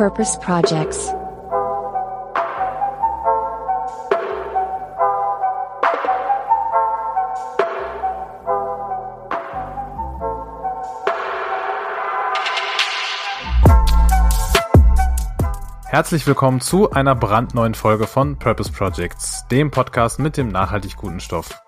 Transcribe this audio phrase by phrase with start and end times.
[0.00, 1.12] Purpose Projects.
[15.84, 21.20] Herzlich willkommen zu einer brandneuen Folge von Purpose Projects, dem Podcast mit dem nachhaltig guten
[21.20, 21.62] Stoff.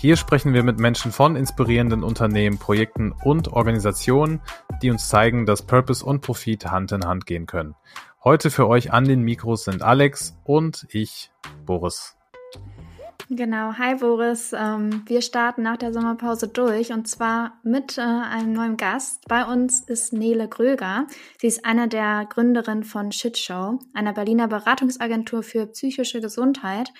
[0.00, 4.40] Hier sprechen wir mit Menschen von inspirierenden Unternehmen, Projekten und Organisationen,
[4.80, 7.74] die uns zeigen, dass Purpose und Profit Hand in Hand gehen können.
[8.22, 11.32] Heute für euch an den Mikros sind Alex und ich,
[11.66, 12.16] Boris.
[13.28, 14.52] Genau, hi Boris.
[14.56, 19.26] Ähm, wir starten nach der Sommerpause durch und zwar mit äh, einem neuen Gast.
[19.26, 21.08] Bei uns ist Nele Gröger.
[21.40, 26.92] Sie ist eine der Gründerinnen von Shitshow, einer Berliner Beratungsagentur für psychische Gesundheit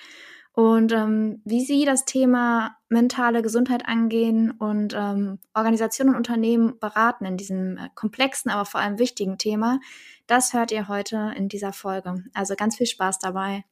[0.59, 7.23] und ähm, wie Sie das Thema mentale Gesundheit angehen und ähm, Organisationen und Unternehmen beraten
[7.23, 9.79] in diesem äh, komplexen, aber vor allem wichtigen Thema,
[10.27, 12.25] das hört ihr heute in dieser Folge.
[12.33, 13.63] Also ganz viel Spaß dabei.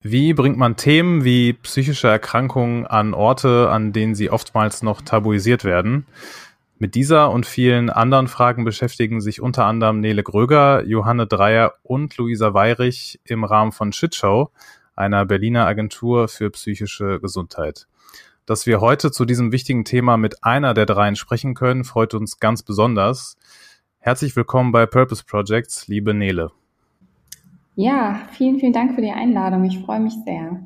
[0.00, 5.64] Wie bringt man Themen wie psychische Erkrankungen an Orte, an denen sie oftmals noch tabuisiert
[5.64, 6.06] werden?
[6.82, 12.16] Mit dieser und vielen anderen Fragen beschäftigen sich unter anderem Nele Gröger, Johanne Dreier und
[12.16, 14.50] Luisa Weirich im Rahmen von Shitshow,
[14.96, 17.86] einer Berliner Agentur für psychische Gesundheit.
[18.46, 22.40] Dass wir heute zu diesem wichtigen Thema mit einer der dreien sprechen können, freut uns
[22.40, 23.36] ganz besonders.
[24.00, 26.50] Herzlich willkommen bei Purpose Projects, liebe Nele.
[27.76, 29.62] Ja, vielen, vielen Dank für die Einladung.
[29.62, 30.64] Ich freue mich sehr.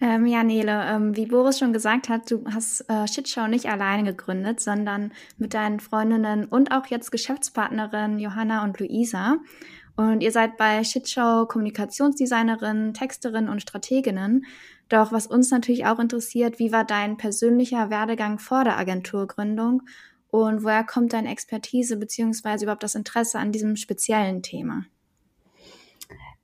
[0.00, 4.04] Ähm, ja, Nele, ähm, wie Boris schon gesagt hat, du hast äh, Shitshow nicht alleine
[4.04, 9.36] gegründet, sondern mit deinen Freundinnen und auch jetzt Geschäftspartnerinnen Johanna und Luisa.
[9.96, 14.44] Und ihr seid bei Shitshow Kommunikationsdesignerin, Texterin und Strateginnen.
[14.88, 19.82] Doch was uns natürlich auch interessiert, wie war dein persönlicher Werdegang vor der Agenturgründung
[20.28, 24.84] und woher kommt deine Expertise beziehungsweise überhaupt das Interesse an diesem speziellen Thema?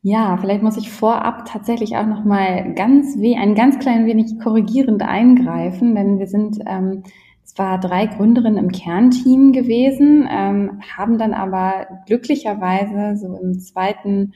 [0.03, 4.39] Ja, vielleicht muss ich vorab tatsächlich auch noch mal ganz we ein ganz klein wenig
[4.42, 7.02] korrigierend eingreifen, denn wir sind ähm,
[7.45, 14.33] zwar drei Gründerinnen im Kernteam gewesen, ähm, haben dann aber glücklicherweise so im zweiten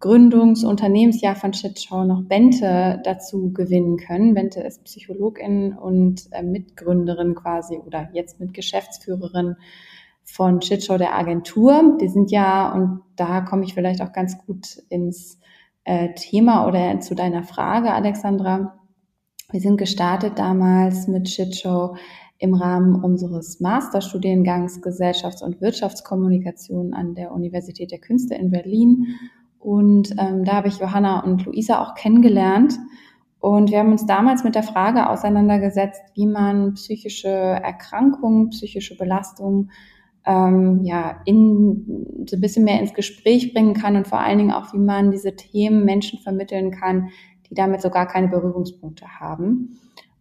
[0.00, 4.32] Gründungsunternehmensjahr von Shitshow noch Bente dazu gewinnen können.
[4.32, 9.56] Bente ist Psychologin und äh, Mitgründerin quasi oder jetzt mit Geschäftsführerin
[10.32, 11.98] von Shitshow der Agentur.
[12.00, 15.38] Die sind ja, und da komme ich vielleicht auch ganz gut ins
[15.84, 18.78] äh, Thema oder zu deiner Frage, Alexandra.
[19.50, 21.96] Wir sind gestartet damals mit Shitshow
[22.38, 29.14] im Rahmen unseres Masterstudiengangs Gesellschafts- und Wirtschaftskommunikation an der Universität der Künste in Berlin.
[29.58, 32.78] Und ähm, da habe ich Johanna und Luisa auch kennengelernt.
[33.38, 39.70] Und wir haben uns damals mit der Frage auseinandergesetzt, wie man psychische Erkrankungen, psychische Belastungen
[40.24, 44.52] ähm, ja, in, so ein bisschen mehr ins Gespräch bringen kann und vor allen Dingen
[44.52, 47.08] auch, wie man diese Themen Menschen vermitteln kann,
[47.48, 49.78] die damit so gar keine Berührungspunkte haben.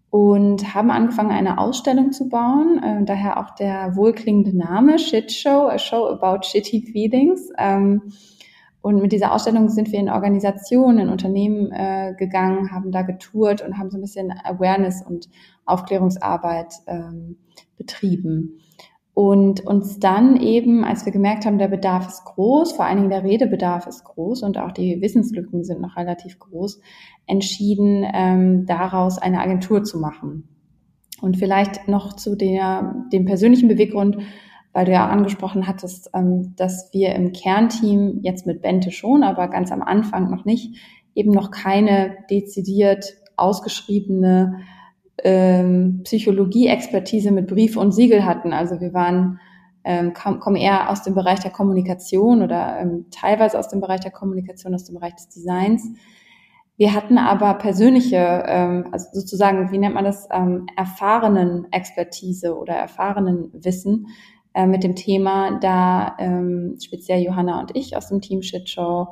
[0.10, 5.68] Und haben angefangen, eine Ausstellung zu bauen, äh, daher auch der wohlklingende Name Shit Show,
[5.68, 7.50] a show about shitty feelings.
[7.58, 8.12] Ähm,
[8.82, 13.62] und mit dieser Ausstellung sind wir in Organisationen, in Unternehmen äh, gegangen, haben da getourt
[13.62, 15.30] und haben so ein bisschen Awareness und
[15.66, 17.38] Aufklärungsarbeit ähm,
[17.78, 18.60] betrieben
[19.14, 23.10] und uns dann eben, als wir gemerkt haben, der Bedarf ist groß, vor allen Dingen
[23.10, 26.80] der Redebedarf ist groß und auch die Wissenslücken sind noch relativ groß,
[27.28, 30.48] entschieden, ähm, daraus eine Agentur zu machen.
[31.22, 34.18] Und vielleicht noch zu der, dem persönlichen Beweggrund,
[34.74, 39.50] weil du ja angesprochen hattest, ähm, dass wir im Kernteam jetzt mit Bente schon, aber
[39.50, 40.78] ganz am Anfang noch nicht,
[41.14, 44.60] eben noch keine dezidiert ausgeschriebene
[45.24, 48.54] ähm, Psychologie-Expertise mit Brief und Siegel hatten.
[48.54, 49.40] Also wir waren
[49.84, 54.12] ähm, kommen eher aus dem Bereich der Kommunikation oder ähm, teilweise aus dem Bereich der
[54.12, 55.90] Kommunikation, aus dem Bereich des Designs.
[56.78, 62.74] Wir hatten aber persönliche, ähm, also sozusagen, wie nennt man das, ähm, erfahrenen Expertise oder
[62.74, 64.08] erfahrenen Wissen
[64.54, 69.09] äh, mit dem Thema, da ähm, speziell Johanna und ich aus dem Team Shitshow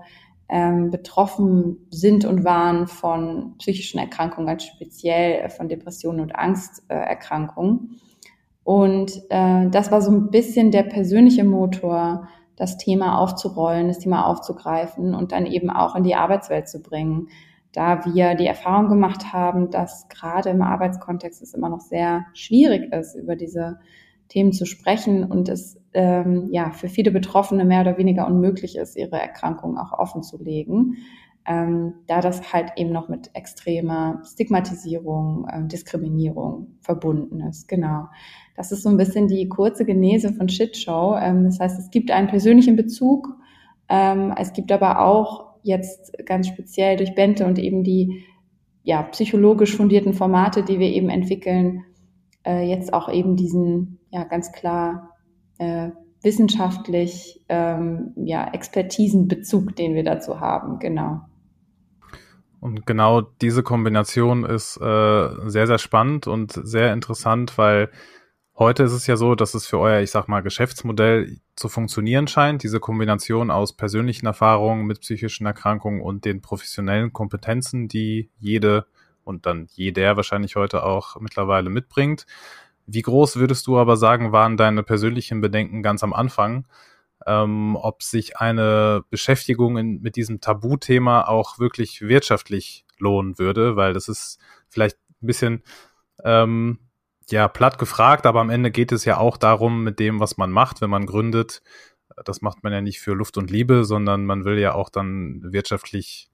[0.49, 7.99] ähm, betroffen sind und waren von psychischen Erkrankungen, ganz speziell äh, von Depressionen und Angsterkrankungen.
[8.63, 14.25] Und äh, das war so ein bisschen der persönliche Motor, das Thema aufzurollen, das Thema
[14.25, 17.29] aufzugreifen und dann eben auch in die Arbeitswelt zu bringen.
[17.71, 22.91] Da wir die Erfahrung gemacht haben, dass gerade im Arbeitskontext es immer noch sehr schwierig
[22.91, 23.79] ist, über diese
[24.27, 28.95] Themen zu sprechen und es ähm, ja für viele Betroffene mehr oder weniger unmöglich ist,
[28.95, 30.97] ihre Erkrankung auch offen zu legen,
[31.45, 37.67] ähm, da das halt eben noch mit extremer Stigmatisierung, äh, Diskriminierung verbunden ist.
[37.67, 38.07] Genau.
[38.55, 41.15] Das ist so ein bisschen die kurze Genese von Shitshow.
[41.19, 43.29] Ähm, das heißt, es gibt einen persönlichen Bezug.
[43.87, 48.23] Ähm, es gibt aber auch jetzt ganz speziell durch Bente und eben die
[48.83, 51.83] ja, psychologisch fundierten Formate, die wir eben entwickeln,
[52.45, 55.08] äh, jetzt auch eben diesen ja ganz klar
[55.59, 55.91] äh,
[56.21, 61.21] wissenschaftlich ähm, ja, Expertisenbezug, den wir dazu haben, genau.
[62.59, 67.89] Und genau diese Kombination ist äh, sehr, sehr spannend und sehr interessant, weil
[68.57, 72.27] heute ist es ja so, dass es für euer, ich sag mal, Geschäftsmodell zu funktionieren
[72.27, 72.63] scheint.
[72.63, 78.85] Diese Kombination aus persönlichen Erfahrungen mit psychischen Erkrankungen und den professionellen Kompetenzen, die jede
[79.23, 82.25] und dann jeder wahrscheinlich heute auch mittlerweile mitbringt.
[82.91, 86.65] Wie groß würdest du aber sagen, waren deine persönlichen Bedenken ganz am Anfang?
[87.27, 93.93] Ähm, ob sich eine Beschäftigung in, mit diesem Tabuthema auch wirklich wirtschaftlich lohnen würde, weil
[93.93, 94.39] das ist
[94.69, 95.63] vielleicht ein bisschen
[96.23, 96.79] ähm,
[97.29, 100.51] ja platt gefragt, aber am Ende geht es ja auch darum, mit dem, was man
[100.51, 101.61] macht, wenn man gründet.
[102.25, 105.41] Das macht man ja nicht für Luft und Liebe, sondern man will ja auch dann
[105.43, 106.29] wirtschaftlich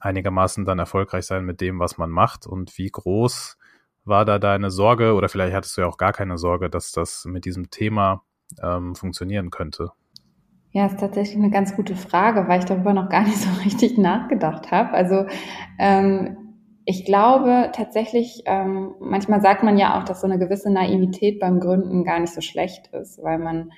[0.00, 2.46] einigermaßen dann erfolgreich sein mit dem, was man macht.
[2.46, 3.56] Und wie groß
[4.04, 7.24] war da deine Sorge oder vielleicht hattest du ja auch gar keine Sorge, dass das
[7.24, 8.22] mit diesem Thema
[8.62, 9.90] ähm, funktionieren könnte?
[10.72, 13.96] Ja, ist tatsächlich eine ganz gute Frage, weil ich darüber noch gar nicht so richtig
[13.96, 14.90] nachgedacht habe.
[14.90, 15.26] Also
[15.78, 16.36] ähm,
[16.84, 21.60] ich glaube tatsächlich, ähm, manchmal sagt man ja auch, dass so eine gewisse Naivität beim
[21.60, 23.72] Gründen gar nicht so schlecht ist, weil man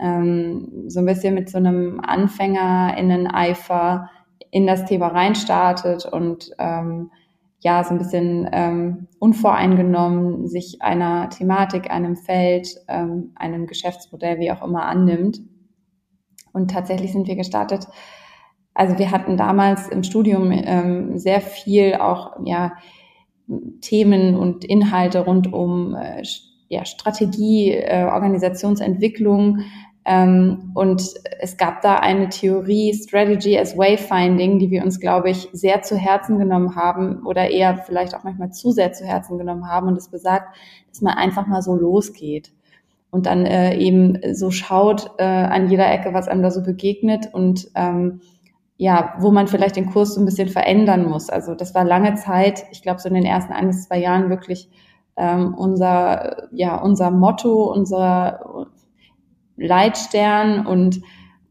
[0.00, 4.10] ähm, so ein bisschen mit so einem Anfänger in den Eifer
[4.50, 7.10] in das Thema reinstartet und ähm,
[7.60, 14.52] ja, so ein bisschen ähm, unvoreingenommen sich einer Thematik, einem Feld, ähm, einem Geschäftsmodell, wie
[14.52, 15.40] auch immer, annimmt.
[16.52, 17.86] Und tatsächlich sind wir gestartet.
[18.74, 22.74] Also wir hatten damals im Studium ähm, sehr viel auch ja,
[23.80, 26.22] Themen und Inhalte rund um äh,
[26.68, 29.60] ja, Strategie, äh, Organisationsentwicklung,
[30.08, 31.02] und
[31.40, 35.96] es gab da eine Theorie, Strategy as Wayfinding, die wir uns, glaube ich, sehr zu
[35.96, 39.88] Herzen genommen haben oder eher vielleicht auch manchmal zu sehr zu Herzen genommen haben.
[39.88, 40.56] Und es besagt,
[40.88, 42.52] dass man einfach mal so losgeht
[43.10, 47.32] und dann äh, eben so schaut äh, an jeder Ecke, was einem da so begegnet
[47.32, 48.20] und ähm,
[48.76, 51.30] ja, wo man vielleicht den Kurs so ein bisschen verändern muss.
[51.30, 54.30] Also das war lange Zeit, ich glaube so in den ersten ein bis zwei Jahren
[54.30, 54.70] wirklich
[55.16, 58.68] ähm, unser, ja, unser Motto, unser,
[59.58, 61.00] Leitstern und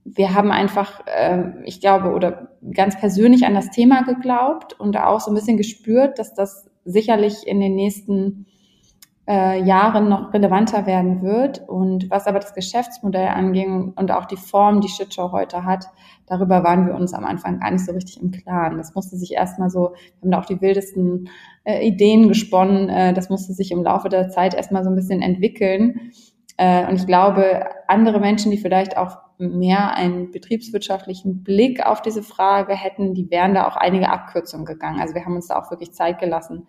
[0.05, 5.19] wir haben einfach, äh, ich glaube, oder ganz persönlich an das Thema geglaubt und auch
[5.19, 8.45] so ein bisschen gespürt, dass das sicherlich in den nächsten
[9.27, 11.67] äh, Jahren noch relevanter werden wird.
[11.67, 15.85] Und was aber das Geschäftsmodell anging und auch die Form, die Shitshow heute hat,
[16.27, 18.77] darüber waren wir uns am Anfang gar nicht so richtig im Klaren.
[18.77, 21.29] Das musste sich erstmal so, wir haben da auch die wildesten
[21.65, 25.21] äh, Ideen gesponnen, äh, das musste sich im Laufe der Zeit erstmal so ein bisschen
[25.21, 26.11] entwickeln.
[26.55, 32.23] Äh, und ich glaube, andere Menschen, die vielleicht auch mehr einen betriebswirtschaftlichen Blick auf diese
[32.23, 34.99] Frage hätten, die wären da auch einige Abkürzungen gegangen.
[34.99, 36.67] Also wir haben uns da auch wirklich Zeit gelassen,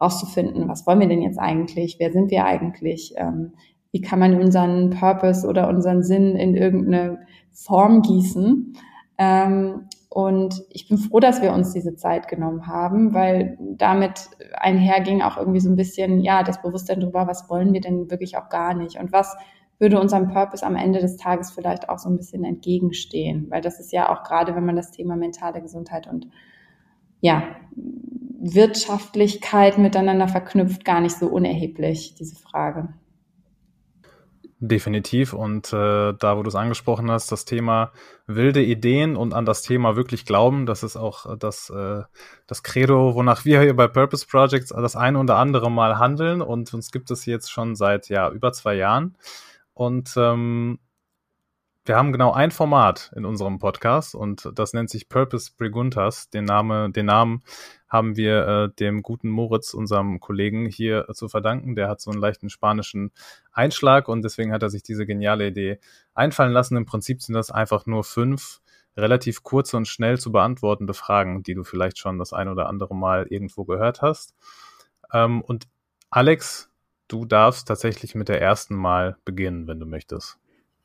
[0.00, 1.96] rauszufinden, was wollen wir denn jetzt eigentlich?
[1.98, 3.14] Wer sind wir eigentlich?
[3.16, 3.52] Ähm,
[3.92, 8.76] wie kann man unseren Purpose oder unseren Sinn in irgendeine Form gießen?
[9.18, 15.22] Ähm, und ich bin froh, dass wir uns diese Zeit genommen haben, weil damit einherging
[15.22, 18.48] auch irgendwie so ein bisschen, ja, das Bewusstsein darüber, was wollen wir denn wirklich auch
[18.48, 19.36] gar nicht und was
[19.78, 23.80] würde unserem Purpose am Ende des Tages vielleicht auch so ein bisschen entgegenstehen, weil das
[23.80, 26.28] ist ja auch gerade, wenn man das Thema mentale Gesundheit und
[27.20, 27.42] ja,
[28.40, 32.88] Wirtschaftlichkeit miteinander verknüpft, gar nicht so unerheblich, diese Frage.
[34.60, 35.32] Definitiv.
[35.32, 37.92] Und äh, da, wo du es angesprochen hast, das Thema
[38.26, 42.02] wilde Ideen und an das Thema wirklich glauben, das ist auch das, äh,
[42.46, 46.40] das Credo, wonach wir hier bei Purpose Projects das eine oder andere Mal handeln.
[46.40, 49.16] Und uns gibt es jetzt schon seit ja über zwei Jahren.
[49.74, 50.78] Und ähm,
[51.86, 56.30] wir haben genau ein Format in unserem Podcast und das nennt sich Purpose Preguntas.
[56.30, 57.42] Den, Name, den Namen
[57.88, 61.74] haben wir äh, dem guten Moritz, unserem Kollegen, hier zu verdanken.
[61.74, 63.12] Der hat so einen leichten spanischen
[63.52, 65.78] Einschlag und deswegen hat er sich diese geniale Idee
[66.14, 66.78] einfallen lassen.
[66.78, 68.62] Im Prinzip sind das einfach nur fünf
[68.96, 72.94] relativ kurze und schnell zu beantwortende Fragen, die du vielleicht schon das ein oder andere
[72.94, 74.34] Mal irgendwo gehört hast.
[75.12, 75.66] Ähm, und
[76.08, 76.70] Alex,
[77.14, 80.36] du darfst tatsächlich mit der ersten Mal beginnen, wenn du möchtest.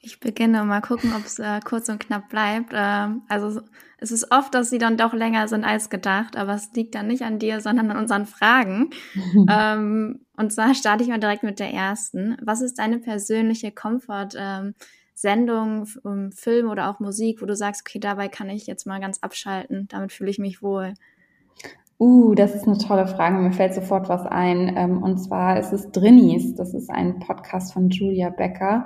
[0.01, 2.71] Ich beginne mal gucken, ob es äh, kurz und knapp bleibt.
[2.73, 3.61] Ähm, also
[3.97, 7.07] es ist oft, dass sie dann doch länger sind als gedacht, aber es liegt dann
[7.07, 8.91] nicht an dir, sondern an unseren Fragen.
[9.49, 12.37] ähm, und zwar starte ich mal direkt mit der ersten.
[12.41, 18.29] Was ist deine persönliche Comfort-Sendung, ähm, Film oder auch Musik, wo du sagst, okay, dabei
[18.29, 20.93] kann ich jetzt mal ganz abschalten, damit fühle ich mich wohl?
[22.01, 23.37] Uh, das ist eine tolle Frage.
[23.37, 24.73] Mir fällt sofort was ein.
[24.77, 26.55] Ähm, und zwar ist es Drinnies.
[26.55, 28.85] Das ist ein Podcast von Julia Becker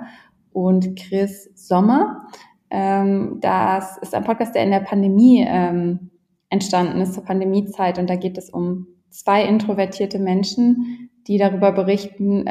[0.52, 2.26] und Chris Sommer.
[2.70, 6.10] Ähm, das ist ein Podcast, der in der Pandemie ähm,
[6.50, 8.00] entstanden ist, zur Pandemiezeit.
[8.00, 12.44] Und da geht es um zwei introvertierte Menschen, die darüber berichten,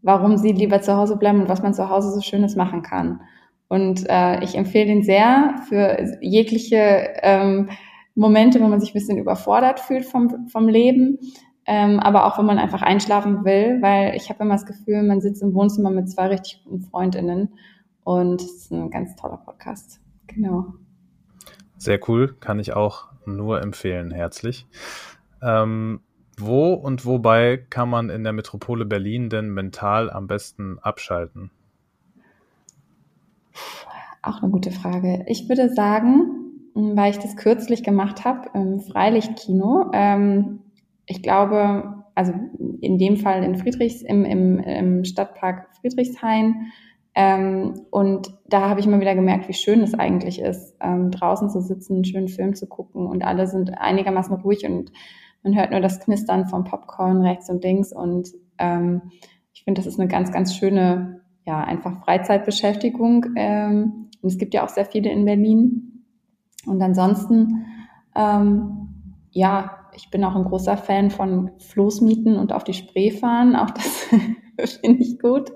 [0.00, 3.20] warum sie lieber zu Hause bleiben und was man zu Hause so Schönes machen kann.
[3.68, 7.10] Und äh, ich empfehle den sehr für jegliche
[8.14, 11.18] Momente, wo man sich ein bisschen überfordert fühlt vom, vom Leben,
[11.66, 15.20] ähm, aber auch wenn man einfach einschlafen will, weil ich habe immer das Gefühl, man
[15.20, 17.54] sitzt im Wohnzimmer mit zwei richtig guten Freundinnen
[18.04, 20.00] und es ist ein ganz toller Podcast.
[20.26, 20.74] Genau.
[21.76, 24.66] Sehr cool, kann ich auch nur empfehlen, herzlich.
[25.42, 26.00] Ähm,
[26.38, 31.50] wo und wobei kann man in der Metropole Berlin denn mental am besten abschalten?
[34.22, 35.24] Auch eine gute Frage.
[35.28, 36.43] Ich würde sagen,
[36.74, 39.90] weil ich das kürzlich gemacht habe im Freilichtkino.
[39.92, 40.60] Ähm,
[41.06, 42.32] ich glaube, also
[42.80, 46.72] in dem Fall in Friedrichs, im, im, im Stadtpark Friedrichshain.
[47.14, 51.48] Ähm, und da habe ich mal wieder gemerkt, wie schön es eigentlich ist, ähm, draußen
[51.48, 54.90] zu sitzen, einen schönen Film zu gucken und alle sind einigermaßen ruhig und
[55.44, 59.12] man hört nur das Knistern vom Popcorn rechts und links und ähm,
[59.54, 63.26] ich finde, das ist eine ganz, ganz schöne, ja, einfach Freizeitbeschäftigung.
[63.36, 65.93] Ähm, und es gibt ja auch sehr viele in Berlin.
[66.66, 67.66] Und ansonsten,
[68.14, 68.88] ähm,
[69.30, 73.56] ja, ich bin auch ein großer Fan von Floßmieten und auf die Spree fahren.
[73.56, 74.08] Auch das
[74.80, 75.52] finde ich gut.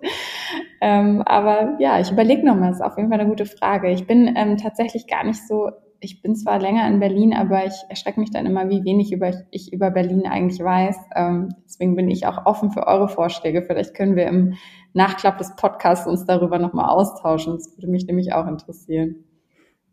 [0.80, 3.90] Ähm, aber ja, ich überlege nochmal, ist auf jeden Fall eine gute Frage.
[3.90, 7.74] Ich bin ähm, tatsächlich gar nicht so, ich bin zwar länger in Berlin, aber ich
[7.88, 10.96] erschrecke mich dann immer, wie wenig über, ich über Berlin eigentlich weiß.
[11.16, 13.62] Ähm, deswegen bin ich auch offen für eure Vorschläge.
[13.62, 14.54] Vielleicht können wir im
[14.92, 17.54] Nachklapp des Podcasts uns darüber nochmal austauschen.
[17.54, 19.24] Das würde mich nämlich auch interessieren.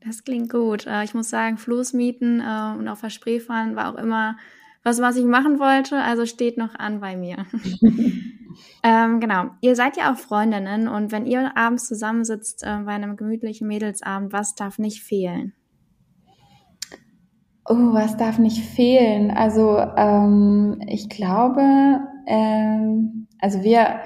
[0.05, 0.85] Das klingt gut.
[0.85, 4.37] Äh, ich muss sagen, Floßmieten äh, und auf der Spree fahren war auch immer
[4.83, 5.97] was, was ich machen wollte.
[5.97, 7.45] Also steht noch an bei mir.
[8.83, 9.49] ähm, genau.
[9.61, 14.31] Ihr seid ja auch Freundinnen und wenn ihr abends zusammensitzt äh, bei einem gemütlichen Mädelsabend,
[14.31, 15.53] was darf nicht fehlen?
[17.67, 19.31] Oh, was darf nicht fehlen?
[19.31, 24.01] Also ähm, ich glaube, ähm, also wir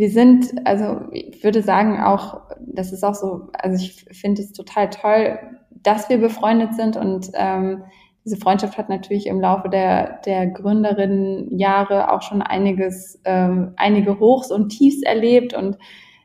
[0.00, 4.52] wir sind, also ich würde sagen auch, das ist auch so, also ich finde es
[4.52, 5.38] total toll,
[5.70, 7.82] dass wir befreundet sind und ähm,
[8.24, 14.50] diese Freundschaft hat natürlich im Laufe der, der Gründerinnenjahre auch schon einiges, ähm, einige Hochs
[14.50, 15.76] und Tiefs erlebt und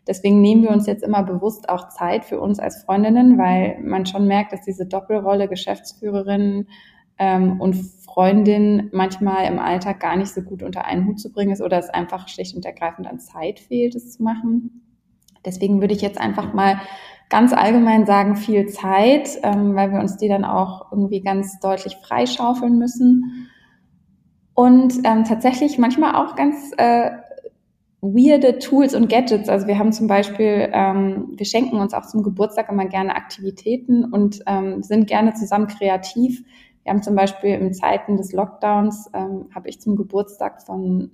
[0.08, 4.05] deswegen nehmen wir uns jetzt immer bewusst auch Zeit für uns als Freundinnen, weil man
[4.05, 6.70] schon merkt, dass diese Doppelrolle Geschäftsführerin
[7.17, 11.51] ähm, und Freundin manchmal im Alltag gar nicht so gut unter einen Hut zu bringen
[11.51, 14.81] ist oder es einfach schlicht und ergreifend an Zeit fehlt, es zu machen.
[15.45, 16.79] Deswegen würde ich jetzt einfach mal
[17.29, 21.95] ganz allgemein sagen, viel Zeit, ähm, weil wir uns die dann auch irgendwie ganz deutlich
[21.98, 23.50] freischaufeln müssen.
[24.53, 27.12] Und ähm, tatsächlich manchmal auch ganz äh,
[28.01, 29.50] weirde Tools und Gadgets.
[29.50, 34.05] Also wir haben zum Beispiel, ähm, wir schenken uns auch zum Geburtstag immer gerne Aktivitäten
[34.05, 36.43] und ähm, sind gerne zusammen kreativ.
[36.86, 41.10] Wir haben zum Beispiel in Zeiten des Lockdowns, ähm, habe ich zum Geburtstag von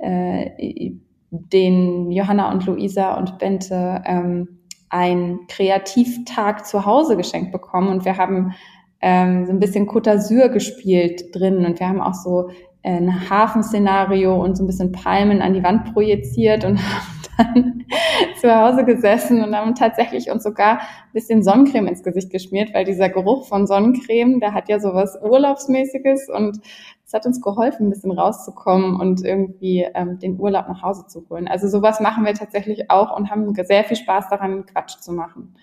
[0.00, 0.92] äh, äh,
[1.30, 4.58] den Johanna und Luisa und Bente ähm,
[4.88, 7.88] einen Kreativtag zu Hause geschenkt bekommen.
[7.90, 8.54] Und wir haben
[9.00, 11.64] ähm, so ein bisschen Côte d'Azur gespielt drin.
[11.64, 12.50] Und wir haben auch so
[12.82, 17.15] ein Hafenszenario und so ein bisschen Palmen an die Wand projiziert und haben
[18.40, 22.84] zu Hause gesessen und haben tatsächlich uns sogar ein bisschen Sonnencreme ins Gesicht geschmiert, weil
[22.84, 26.60] dieser Geruch von Sonnencreme, der hat ja sowas Urlaubsmäßiges und
[27.04, 31.24] es hat uns geholfen, ein bisschen rauszukommen und irgendwie ähm, den Urlaub nach Hause zu
[31.30, 31.46] holen.
[31.48, 35.54] Also sowas machen wir tatsächlich auch und haben sehr viel Spaß daran, Quatsch zu machen.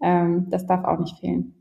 [0.00, 1.54] Ähm, das darf auch nicht fehlen.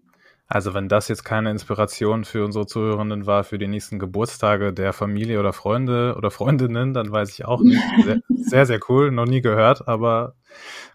[0.47, 4.91] Also wenn das jetzt keine Inspiration für unsere Zuhörenden war für die nächsten Geburtstage der
[4.91, 7.81] Familie oder Freunde oder Freundinnen, dann weiß ich auch nicht.
[8.03, 10.35] Sehr, sehr, sehr cool, noch nie gehört, aber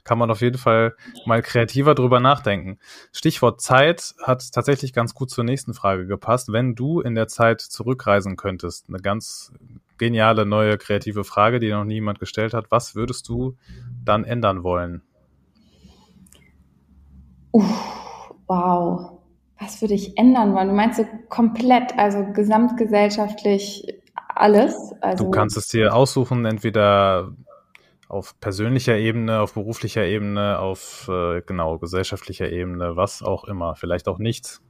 [0.04, 2.78] kann man auf jeden Fall mal kreativer drüber nachdenken.
[3.12, 6.52] Stichwort Zeit hat tatsächlich ganz gut zur nächsten Frage gepasst.
[6.52, 9.52] Wenn du in der Zeit zurückreisen könntest, eine ganz
[9.96, 13.56] geniale neue kreative Frage, die noch niemand gestellt hat, was würdest du
[14.04, 15.02] dann ändern wollen?
[17.52, 17.64] Uh,
[18.46, 19.17] wow
[19.68, 20.68] was würde ich ändern wollen?
[20.68, 23.86] Du meinst so komplett, also gesamtgesellschaftlich
[24.34, 24.92] alles?
[25.00, 27.32] Also du kannst es dir aussuchen, entweder
[28.08, 34.08] auf persönlicher Ebene, auf beruflicher Ebene, auf äh, genau gesellschaftlicher Ebene, was auch immer, vielleicht
[34.08, 34.62] auch nichts.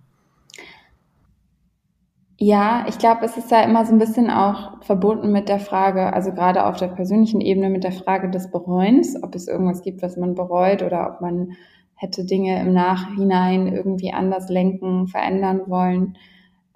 [2.41, 6.13] Ja, ich glaube, es ist ja immer so ein bisschen auch verbunden mit der Frage,
[6.13, 10.03] also gerade auf der persönlichen Ebene mit der Frage des Bereuens, ob es irgendwas gibt,
[10.03, 11.53] was man bereut oder ob man
[11.99, 16.17] hätte Dinge im Nachhinein irgendwie anders lenken, verändern wollen.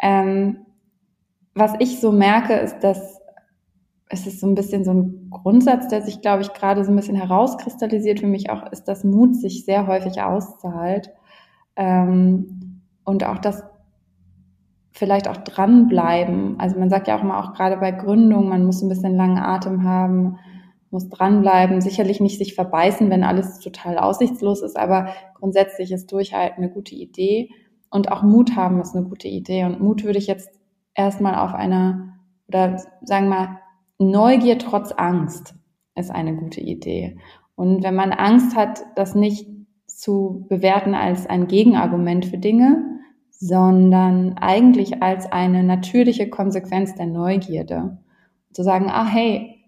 [0.01, 0.59] Ähm,
[1.55, 3.21] was ich so merke, ist, dass
[4.09, 6.97] es ist so ein bisschen so ein Grundsatz, der sich, glaube ich, gerade so ein
[6.97, 11.11] bisschen herauskristallisiert für mich auch, ist, dass Mut sich sehr häufig auszahlt.
[11.77, 13.65] Ähm, und auch das
[14.93, 16.61] vielleicht auch dranbleiben.
[16.61, 19.39] Also man sagt ja auch mal auch gerade bei Gründung, man muss ein bisschen langen
[19.39, 20.39] Atem haben,
[20.93, 26.63] muss dranbleiben, sicherlich nicht sich verbeißen, wenn alles total aussichtslos ist, aber grundsätzlich ist Durchhalten
[26.63, 27.51] eine gute Idee
[27.93, 29.65] und auch Mut haben ist eine gute Idee.
[29.65, 30.51] Und Mut würde ich jetzt
[30.95, 32.15] erstmal auf einer,
[32.49, 33.59] oder sagen wir mal,
[33.99, 35.55] Neugier trotz Angst
[35.95, 37.19] ist eine gute Idee.
[37.55, 39.47] Und wenn man Angst hat, das nicht
[39.87, 42.99] zu bewerten als ein Gegenargument für Dinge,
[43.31, 47.99] sondern eigentlich als eine natürliche Konsequenz der Neugierde.
[48.53, 49.62] Zu sagen, ah hey,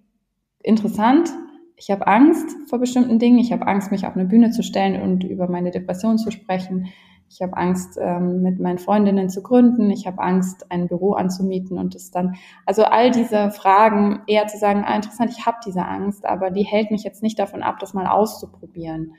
[0.65, 1.31] interessant,
[1.77, 5.01] ich habe Angst vor bestimmten Dingen, ich habe Angst, mich auf eine Bühne zu stellen
[5.01, 6.89] und über meine Depression zu sprechen,
[7.29, 11.79] ich habe Angst, ähm, mit meinen Freundinnen zu gründen, ich habe Angst, ein Büro anzumieten
[11.79, 15.85] und es dann, also all diese Fragen eher zu sagen, ah, interessant, ich habe diese
[15.85, 19.15] Angst, aber die hält mich jetzt nicht davon ab, das mal auszuprobieren.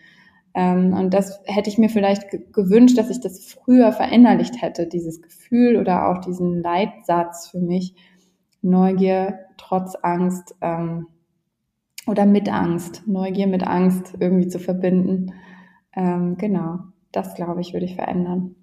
[0.54, 5.22] Ähm, und das hätte ich mir vielleicht gewünscht, dass ich das früher verinnerlicht hätte, dieses
[5.22, 7.96] Gefühl oder auch diesen Leitsatz für mich,
[8.62, 11.08] Neugier trotz Angst ähm,
[12.08, 15.34] oder mit Angst, Neugier mit Angst irgendwie zu verbinden.
[15.94, 16.80] Ähm, genau
[17.12, 18.56] das, glaube ich, würde ich verändern.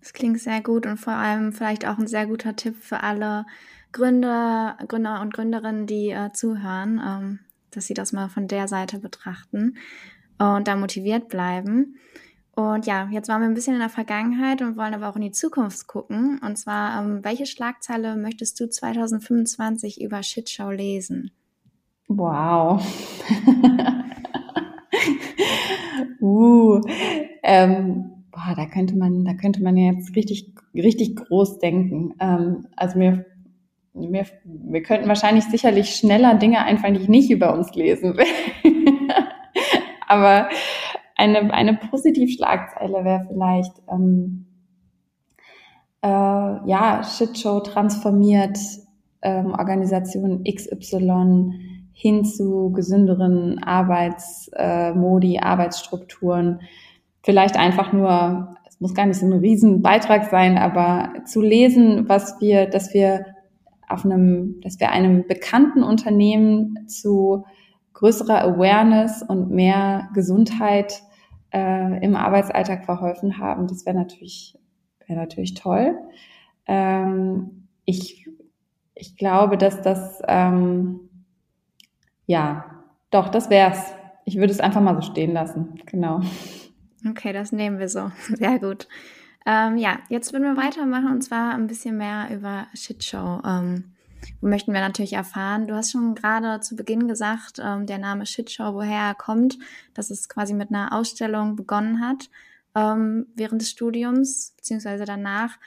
[0.00, 3.46] Das klingt sehr gut und vor allem vielleicht auch ein sehr guter Tipp für alle
[3.92, 7.38] Gründer, Gründer und Gründerinnen, die äh, zuhören, ähm,
[7.70, 9.76] dass sie das mal von der Seite betrachten
[10.38, 11.96] und da motiviert bleiben.
[12.54, 15.22] Und ja, jetzt waren wir ein bisschen in der Vergangenheit und wollen aber auch in
[15.22, 16.40] die Zukunft gucken.
[16.44, 21.30] Und zwar, ähm, welche Schlagzeile möchtest du 2025 über Shitshow lesen?
[22.08, 22.82] Wow.
[26.20, 26.80] uh,
[27.42, 32.14] ähm, boah, da könnte man, da könnte man jetzt richtig, richtig groß denken.
[32.18, 33.26] Ähm, also mir,
[33.92, 38.24] mir, wir könnten wahrscheinlich sicherlich schneller Dinge einfallen, die ich nicht über uns lesen will.
[40.08, 40.48] Aber
[41.14, 44.46] eine, eine Positivschlagzeile wäre vielleicht, ähm,
[46.02, 48.56] äh, ja, Shitshow transformiert
[49.20, 51.67] ähm, Organisation XY
[52.00, 56.60] hin zu gesünderen Arbeitsmodi, äh, Arbeitsstrukturen.
[57.24, 62.40] Vielleicht einfach nur, es muss gar nicht so ein Riesenbeitrag sein, aber zu lesen, was
[62.40, 63.26] wir, dass wir
[63.88, 67.44] auf einem, dass wir einem bekannten Unternehmen zu
[67.94, 71.02] größerer Awareness und mehr Gesundheit
[71.52, 74.56] äh, im Arbeitsalltag verholfen haben, das wäre natürlich,
[75.04, 75.98] wäre natürlich toll.
[76.68, 78.28] Ähm, ich,
[78.94, 81.07] ich glaube, dass das ähm,
[82.28, 83.92] ja, doch, das wär's.
[84.26, 85.80] Ich würde es einfach mal so stehen lassen.
[85.86, 86.20] Genau.
[87.08, 88.12] Okay, das nehmen wir so.
[88.36, 88.86] Sehr gut.
[89.46, 93.40] Ähm, ja, jetzt würden wir weitermachen und zwar ein bisschen mehr über Shitshow.
[93.46, 93.94] Ähm,
[94.42, 95.66] möchten wir natürlich erfahren?
[95.66, 99.58] Du hast schon gerade zu Beginn gesagt, ähm, der Name Shitshow, woher er kommt,
[99.94, 102.28] dass es quasi mit einer Ausstellung begonnen hat
[102.74, 105.58] ähm, während des Studiums beziehungsweise danach.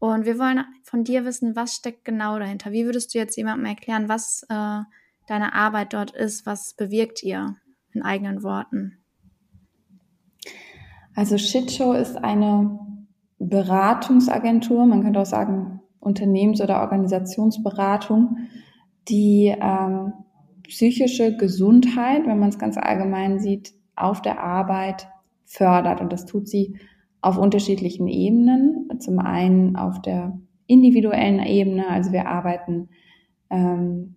[0.00, 2.72] Und wir wollen von dir wissen, was steckt genau dahinter?
[2.72, 4.80] Wie würdest du jetzt jemandem erklären, was äh,
[5.26, 6.46] deine Arbeit dort ist?
[6.46, 7.56] Was bewirkt ihr
[7.92, 8.98] in eigenen Worten?
[11.14, 12.78] Also Shitshow ist eine
[13.38, 18.36] Beratungsagentur, man könnte auch sagen Unternehmens- oder Organisationsberatung,
[19.08, 20.12] die ähm,
[20.68, 25.08] psychische Gesundheit, wenn man es ganz allgemein sieht, auf der Arbeit
[25.44, 26.00] fördert.
[26.00, 26.78] Und das tut sie
[27.20, 28.88] auf unterschiedlichen Ebenen.
[29.00, 32.88] Zum einen auf der individuellen Ebene, also wir arbeiten
[33.50, 34.14] ähm,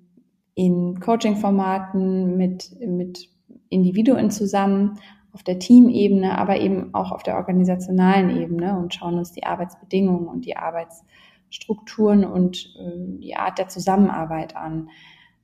[0.56, 3.30] in Coaching-Formaten mit, mit
[3.70, 5.00] Individuen zusammen,
[5.34, 10.28] auf der Teamebene, aber eben auch auf der organisationalen Ebene und schauen uns die Arbeitsbedingungen
[10.28, 14.90] und die Arbeitsstrukturen und äh, die Art der Zusammenarbeit an.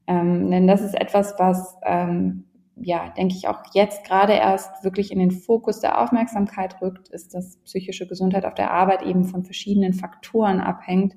[0.06, 2.45] Ähm, denn das ist etwas, was, ähm,
[2.76, 7.34] ja, denke ich, auch jetzt gerade erst wirklich in den Fokus der Aufmerksamkeit rückt, ist,
[7.34, 11.15] dass psychische Gesundheit auf der Arbeit eben von verschiedenen Faktoren abhängt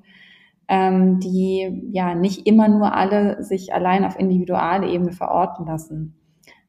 [0.69, 6.15] ähm, die ja nicht immer nur alle sich allein auf Individualebene verorten lassen.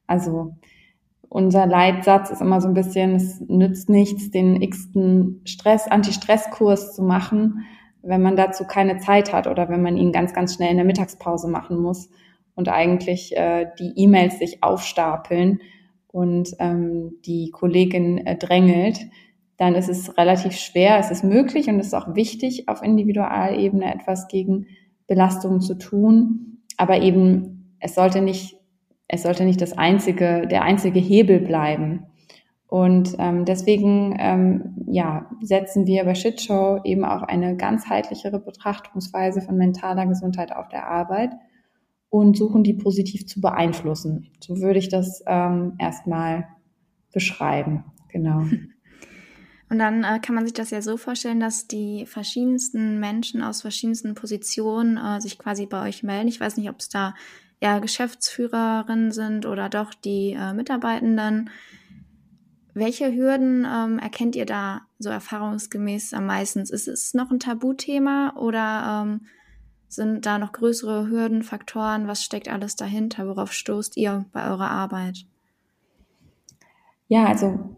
[0.08, 0.56] Also
[1.30, 7.02] unser Leitsatz ist immer so ein bisschen, es nützt nichts, den x-ten Stress, Anti-Stress-Kurs zu
[7.02, 7.66] machen,
[8.04, 10.86] wenn man dazu keine Zeit hat oder wenn man ihn ganz, ganz schnell in der
[10.86, 12.10] Mittagspause machen muss
[12.56, 15.60] und eigentlich äh, die E-Mails sich aufstapeln
[16.08, 19.00] und ähm, die Kollegin äh, drängelt
[19.58, 20.98] dann ist es relativ schwer.
[20.98, 24.68] Es ist möglich und es ist auch wichtig, auf Individualebene etwas gegen
[25.08, 26.64] Belastungen zu tun.
[26.78, 28.56] Aber eben, es sollte nicht,
[29.08, 32.08] es sollte nicht das einzige, der einzige Hebel bleiben.
[32.68, 39.58] Und ähm, deswegen ähm, ja, setzen wir bei Shitshow eben auf eine ganzheitlichere Betrachtungsweise von
[39.58, 41.34] mentaler Gesundheit auf der Arbeit
[42.10, 44.32] und suchen die positiv zu beeinflussen.
[44.40, 46.48] So würde ich das ähm, erstmal
[47.14, 47.86] beschreiben.
[48.10, 48.46] Genau.
[49.74, 53.64] Und dann äh, kann man sich das ja so vorstellen, dass die verschiedensten Menschen aus
[53.64, 56.28] verschiedensten Positionen äh, sich quasi bei euch melden.
[56.28, 57.16] Ich weiß nicht, ob es da
[57.60, 61.50] eher Geschäftsführerinnen sind oder doch die äh, Mitarbeitenden.
[62.76, 66.60] Welche Hürden ähm, erkennt ihr da so erfahrungsgemäß am meisten?
[66.60, 69.22] Ist es noch ein Tabuthema oder ähm,
[69.88, 72.08] sind da noch größere Hürden, Faktoren?
[72.08, 73.28] Was steckt alles dahinter?
[73.28, 75.26] Worauf stoßt ihr bei eurer Arbeit?
[77.08, 77.76] Ja, also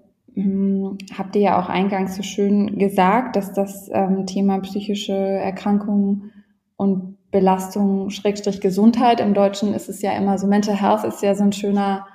[1.17, 6.31] habt ihr ja auch eingangs so schön gesagt, dass das ähm, Thema psychische Erkrankungen
[6.75, 11.35] und Belastung, Schrägstrich Gesundheit, im Deutschen ist es ja immer so, Mental Health ist ja
[11.35, 12.05] so ein schöner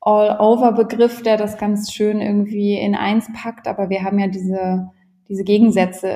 [0.00, 4.90] All-Over-Begriff, der das ganz schön irgendwie in eins packt, aber wir haben ja diese,
[5.28, 6.08] diese Gegensätze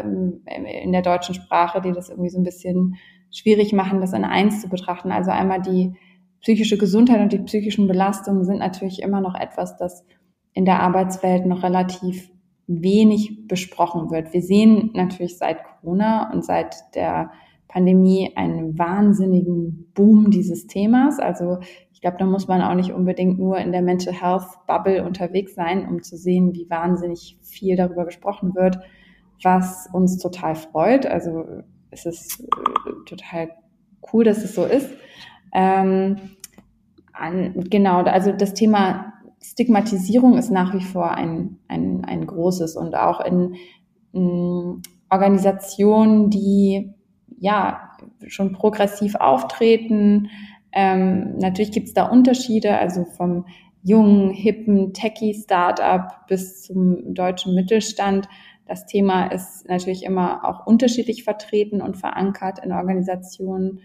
[0.47, 2.97] in der deutschen Sprache, die das irgendwie so ein bisschen
[3.31, 5.13] schwierig machen, das in eins zu betrachten.
[5.13, 5.95] Also einmal die
[6.41, 10.05] psychische Gesundheit und die psychischen Belastungen sind natürlich immer noch etwas, das
[10.55, 12.31] in der Arbeitswelt noch relativ
[12.67, 14.33] wenig besprochen wird.
[14.33, 17.31] Wir sehen natürlich seit Corona und seit der
[17.69, 21.19] Pandemie einen wahnsinnigen Boom dieses Themas.
[21.19, 21.59] Also
[21.93, 25.55] ich glaube, da muss man auch nicht unbedingt nur in der Mental Health Bubble unterwegs
[25.55, 28.79] sein, um zu sehen, wie wahnsinnig viel darüber gesprochen wird,
[29.43, 31.05] was uns total freut.
[31.05, 31.45] Also
[31.91, 33.51] es ist äh, total
[34.13, 34.91] cool, dass es so ist.
[35.53, 36.17] Ähm,
[37.13, 39.14] an, genau, also das Thema
[39.45, 43.57] Stigmatisierung ist nach wie vor ein, ein, ein großes und auch in,
[44.13, 44.81] in
[45.11, 46.95] Organisationen, die
[47.39, 47.91] ja
[48.27, 50.31] schon progressiv auftreten.
[50.73, 53.45] Ähm, natürlich gibt es da Unterschiede, also vom
[53.83, 58.29] jungen, hippen Techie-Startup bis zum deutschen Mittelstand.
[58.67, 63.81] Das Thema ist natürlich immer auch unterschiedlich vertreten und verankert in Organisationen.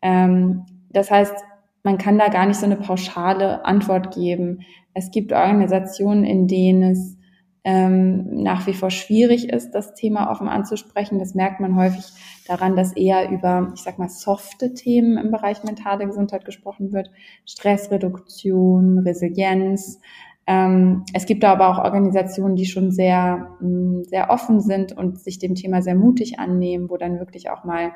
[0.00, 1.34] Ähm, das heißt,
[1.82, 4.60] man kann da gar nicht so eine pauschale Antwort geben.
[4.94, 7.18] Es gibt Organisationen, in denen es
[7.64, 11.18] ähm, nach wie vor schwierig ist, das Thema offen anzusprechen.
[11.18, 12.04] Das merkt man häufig
[12.46, 17.10] daran, dass eher über, ich sag mal, softe Themen im Bereich mentale Gesundheit gesprochen wird.
[17.46, 20.00] Stressreduktion, Resilienz.
[20.46, 25.20] Ähm, es gibt da aber auch Organisationen, die schon sehr, mh, sehr offen sind und
[25.20, 27.92] sich dem Thema sehr mutig annehmen, wo dann wirklich auch mal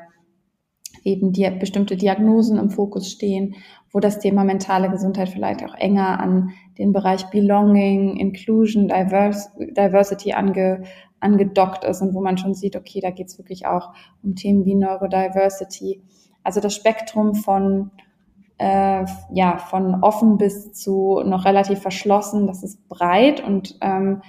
[1.07, 3.55] eben die, bestimmte Diagnosen im Fokus stehen,
[3.93, 10.33] wo das Thema mentale Gesundheit vielleicht auch enger an den Bereich Belonging, Inclusion, Diverse, Diversity
[10.33, 10.83] ange,
[11.21, 13.93] angedockt ist und wo man schon sieht, okay, da geht es wirklich auch
[14.23, 16.03] um Themen wie Neurodiversity.
[16.43, 17.93] Also das Spektrum von
[18.59, 24.23] äh, ja von offen bis zu noch relativ verschlossen, das ist breit und ähm,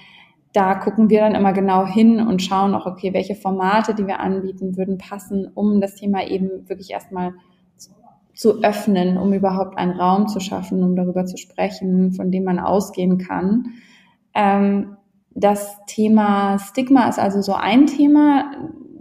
[0.57, 4.19] da gucken wir dann immer genau hin und schauen auch, okay, welche Formate, die wir
[4.19, 7.35] anbieten, würden passen, um das Thema eben wirklich erstmal
[8.33, 12.57] zu öffnen, um überhaupt einen Raum zu schaffen, um darüber zu sprechen, von dem man
[12.57, 13.65] ausgehen kann.
[14.33, 14.97] Ähm,
[15.35, 18.49] das Thema Stigma ist also so ein Thema,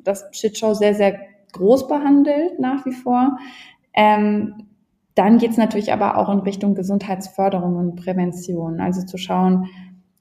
[0.04, 1.18] das Shitshow sehr, sehr
[1.52, 3.38] groß behandelt nach wie vor.
[3.94, 4.66] Ähm,
[5.14, 9.70] dann geht es natürlich aber auch in Richtung Gesundheitsförderung und Prävention, also zu schauen,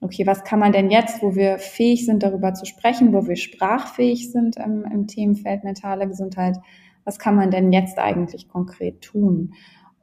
[0.06, 3.36] okay, was kann man denn jetzt, wo wir fähig sind, darüber zu sprechen, wo wir
[3.36, 6.58] sprachfähig sind im, im Themenfeld mentale Gesundheit,
[7.04, 9.54] was kann man denn jetzt eigentlich konkret tun?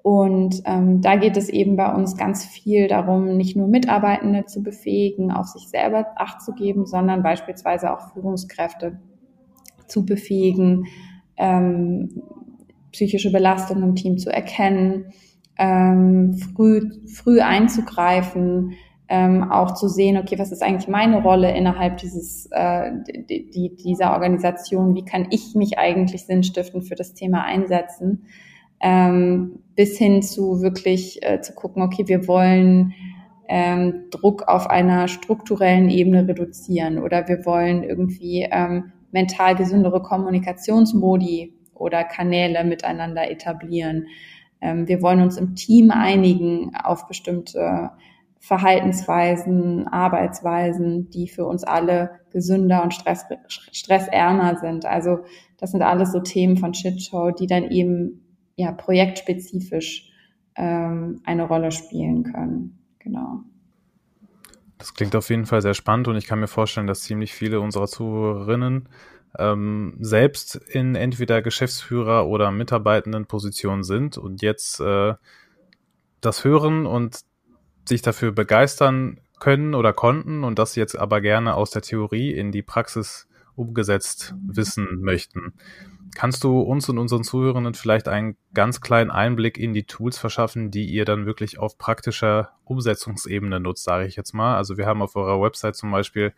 [0.02, 4.62] Und ähm, da geht es eben bei uns ganz viel darum, nicht nur Mitarbeitende zu
[4.62, 8.98] befähigen, auf sich selber Acht zu geben, sondern beispielsweise auch Führungskräfte
[9.86, 10.86] zu befähigen,
[11.36, 12.22] ähm,
[12.90, 15.12] psychische Belastung im Team zu erkennen,
[15.56, 18.72] ähm, früh, früh einzugreifen,
[19.12, 22.92] ähm, auch zu sehen, okay, was ist eigentlich meine Rolle innerhalb dieses, äh,
[23.28, 28.24] die, die, dieser Organisation, wie kann ich mich eigentlich sinnstiftend für das Thema einsetzen,
[28.80, 32.94] ähm, bis hin zu wirklich äh, zu gucken, okay, wir wollen
[33.50, 41.52] ähm, Druck auf einer strukturellen Ebene reduzieren oder wir wollen irgendwie ähm, mental gesündere Kommunikationsmodi
[41.74, 44.06] oder Kanäle miteinander etablieren.
[44.62, 47.90] Ähm, wir wollen uns im Team einigen auf bestimmte
[48.42, 54.84] Verhaltensweisen, Arbeitsweisen, die für uns alle gesünder und stress, stressärmer sind.
[54.84, 55.20] Also
[55.58, 58.26] das sind alles so Themen von Shitshow, die dann eben
[58.56, 60.10] ja projektspezifisch
[60.56, 62.78] ähm, eine Rolle spielen können.
[62.98, 63.44] Genau.
[64.76, 67.60] Das klingt auf jeden Fall sehr spannend und ich kann mir vorstellen, dass ziemlich viele
[67.60, 68.88] unserer Zuhörerinnen
[69.38, 75.14] ähm, selbst in entweder Geschäftsführer oder mitarbeitenden Positionen sind und jetzt äh,
[76.20, 77.20] das hören und
[77.84, 82.52] sich dafür begeistern können oder konnten und das jetzt aber gerne aus der Theorie in
[82.52, 85.54] die Praxis umgesetzt wissen möchten.
[86.14, 90.70] Kannst du uns und unseren Zuhörenden vielleicht einen ganz kleinen Einblick in die Tools verschaffen,
[90.70, 94.56] die ihr dann wirklich auf praktischer Umsetzungsebene nutzt, sage ich jetzt mal?
[94.56, 96.34] Also wir haben auf eurer Website zum Beispiel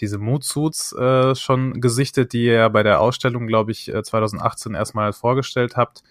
[0.00, 4.78] diese Mood Suits äh, schon gesichtet, die ihr bei der Ausstellung, glaube ich, 2018 äh,
[4.78, 6.04] erstmal vorgestellt habt.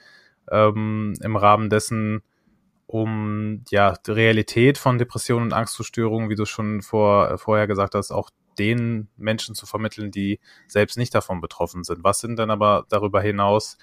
[0.52, 2.24] Ähm, Im Rahmen dessen
[2.88, 7.96] um ja die Realität von Depressionen und Angstverstörungen, wie du schon vor, äh, vorher gesagt
[7.96, 12.04] hast, auch den Menschen zu vermitteln, die selbst nicht davon betroffen sind.
[12.04, 13.78] Was sind denn aber darüber hinaus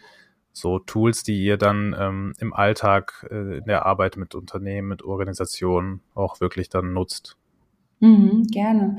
[0.52, 5.02] so Tools, die ihr dann ähm, im Alltag äh, in der Arbeit mit Unternehmen, mit
[5.02, 7.36] Organisationen auch wirklich dann nutzt?
[8.00, 8.98] Mhm, gerne.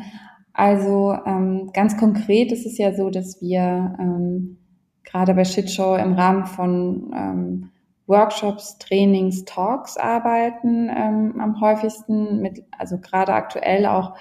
[0.54, 4.58] Also ähm, ganz konkret ist es ja so, dass wir ähm,
[5.04, 7.72] gerade bei Shitshow im Rahmen von ähm,
[8.08, 14.14] Workshops, Trainings, Talks arbeiten ähm, am häufigsten mit, also gerade aktuell auch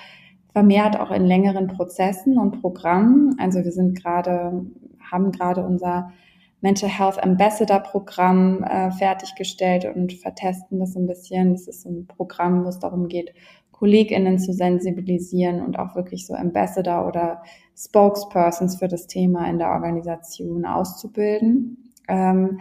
[0.53, 3.37] vermehrt auch in längeren Prozessen und Programmen.
[3.39, 4.65] Also wir sind gerade,
[5.11, 6.13] haben gerade unser
[6.61, 11.53] Mental Health Ambassador Programm äh, fertiggestellt und vertesten das ein bisschen.
[11.53, 13.35] Das ist ein Programm, wo es darum geht,
[13.73, 17.43] KollegInnen zu sensibilisieren und auch wirklich so Ambassador oder
[17.77, 21.93] Spokespersons für das Thema in der Organisation auszubilden.
[22.09, 22.61] Ähm,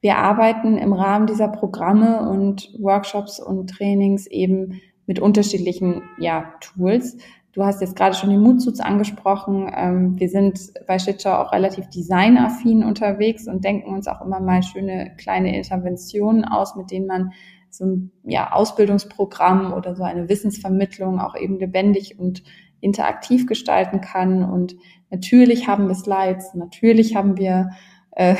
[0.00, 7.16] wir arbeiten im Rahmen dieser Programme und Workshops und Trainings eben mit unterschiedlichen ja, Tools.
[7.52, 9.68] Du hast jetzt gerade schon die Moodsuits angesprochen.
[9.74, 14.62] Ähm, wir sind bei Shitshow auch relativ designaffin unterwegs und denken uns auch immer mal
[14.62, 17.32] schöne kleine Interventionen aus, mit denen man
[17.70, 22.44] so ein ja, Ausbildungsprogramm oder so eine Wissensvermittlung auch eben lebendig und
[22.80, 24.44] interaktiv gestalten kann.
[24.44, 24.76] Und
[25.10, 27.70] natürlich haben wir Slides, natürlich haben wir
[28.12, 28.36] äh,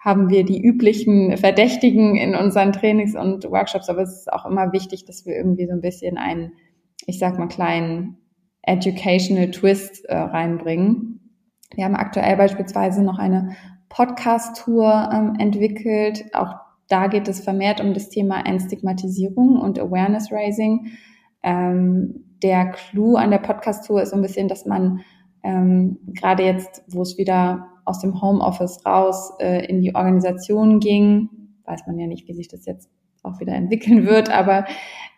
[0.00, 4.72] haben wir die üblichen Verdächtigen in unseren Trainings und Workshops, aber es ist auch immer
[4.72, 6.52] wichtig, dass wir irgendwie so ein bisschen einen,
[7.06, 8.16] ich sag mal, kleinen
[8.62, 11.20] Educational Twist äh, reinbringen.
[11.74, 13.56] Wir haben aktuell beispielsweise noch eine
[13.90, 16.24] Podcast-Tour ähm, entwickelt.
[16.32, 16.54] Auch
[16.88, 20.92] da geht es vermehrt um das Thema Entstigmatisierung und Awareness Raising.
[21.42, 25.00] Ähm, der Clou an der Podcast-Tour ist so ein bisschen, dass man
[25.42, 31.28] ähm, gerade jetzt, wo es wieder aus dem Homeoffice raus äh, in die Organisation ging.
[31.64, 32.88] Weiß man ja nicht, wie sich das jetzt
[33.22, 34.64] auch wieder entwickeln wird, aber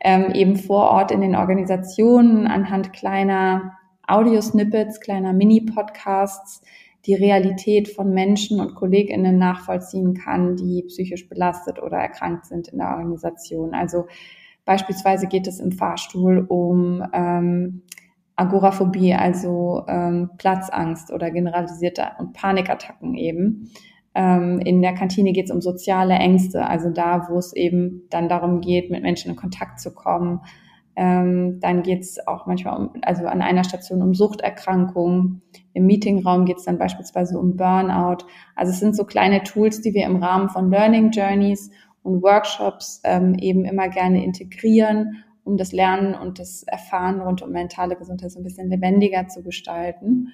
[0.00, 3.74] ähm, eben vor Ort in den Organisationen anhand kleiner
[4.06, 6.62] Audiosnippets, kleiner Mini-Podcasts
[7.06, 12.78] die Realität von Menschen und KollegInnen nachvollziehen kann, die psychisch belastet oder erkrankt sind in
[12.78, 13.74] der Organisation.
[13.74, 14.06] Also
[14.64, 17.82] beispielsweise geht es im Fahrstuhl um ähm,
[18.42, 23.70] Agoraphobie, also ähm, Platzangst oder generalisierte und Panikattacken eben.
[24.14, 28.28] Ähm, in der Kantine geht es um soziale Ängste, also da, wo es eben dann
[28.28, 30.40] darum geht, mit Menschen in Kontakt zu kommen.
[30.94, 35.40] Ähm, dann geht es auch manchmal um, also an einer Station um Suchterkrankungen.
[35.72, 38.26] Im Meetingraum geht es dann beispielsweise um Burnout.
[38.54, 41.70] Also es sind so kleine Tools, die wir im Rahmen von Learning Journeys
[42.02, 47.50] und Workshops ähm, eben immer gerne integrieren um das Lernen und das Erfahren rund um
[47.50, 50.28] mentale Gesundheit so ein bisschen lebendiger zu gestalten.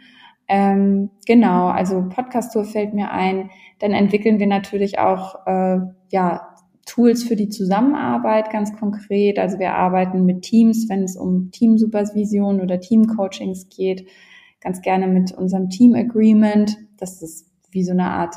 [0.48, 3.50] Ähm, genau, also Podcast-Tour fällt mir ein.
[3.78, 5.78] Dann entwickeln wir natürlich auch äh,
[6.10, 6.54] ja,
[6.86, 9.38] Tools für die Zusammenarbeit ganz konkret.
[9.38, 14.08] Also wir arbeiten mit Teams, wenn es um Teamsupervision oder Teamcoachings geht,
[14.60, 16.78] ganz gerne mit unserem Team Agreement.
[16.96, 18.34] Das ist wie so eine Art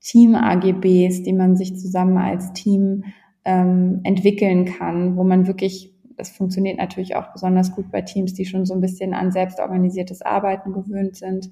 [0.00, 3.04] Team-AGBs, die man sich zusammen als Team
[3.44, 5.89] ähm, entwickeln kann, wo man wirklich
[6.20, 10.20] das funktioniert natürlich auch besonders gut bei Teams, die schon so ein bisschen an selbstorganisiertes
[10.20, 11.50] Arbeiten gewöhnt sind,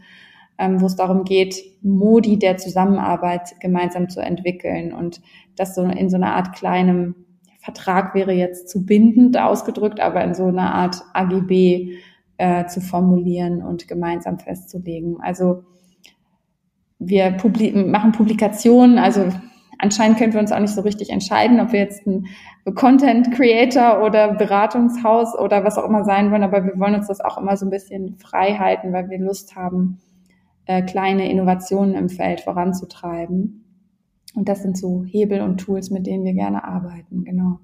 [0.58, 5.22] ähm, wo es darum geht, Modi der Zusammenarbeit gemeinsam zu entwickeln und
[5.56, 7.14] das so in so einer Art kleinem
[7.60, 11.94] Vertrag wäre jetzt zu bindend ausgedrückt, aber in so einer Art AGB
[12.36, 15.18] äh, zu formulieren und gemeinsam festzulegen.
[15.20, 15.64] Also
[16.98, 19.32] wir publi machen Publikationen, also
[19.78, 22.26] anscheinend können wir uns auch nicht so richtig entscheiden, ob wir jetzt ein
[22.74, 27.20] Content Creator oder Beratungshaus oder was auch immer sein wollen, aber wir wollen uns das
[27.20, 30.00] auch immer so ein bisschen frei halten, weil wir Lust haben,
[30.66, 33.64] äh, kleine Innovationen im Feld voranzutreiben.
[34.34, 37.58] Und das sind so Hebel und Tools, mit denen wir gerne arbeiten, genau.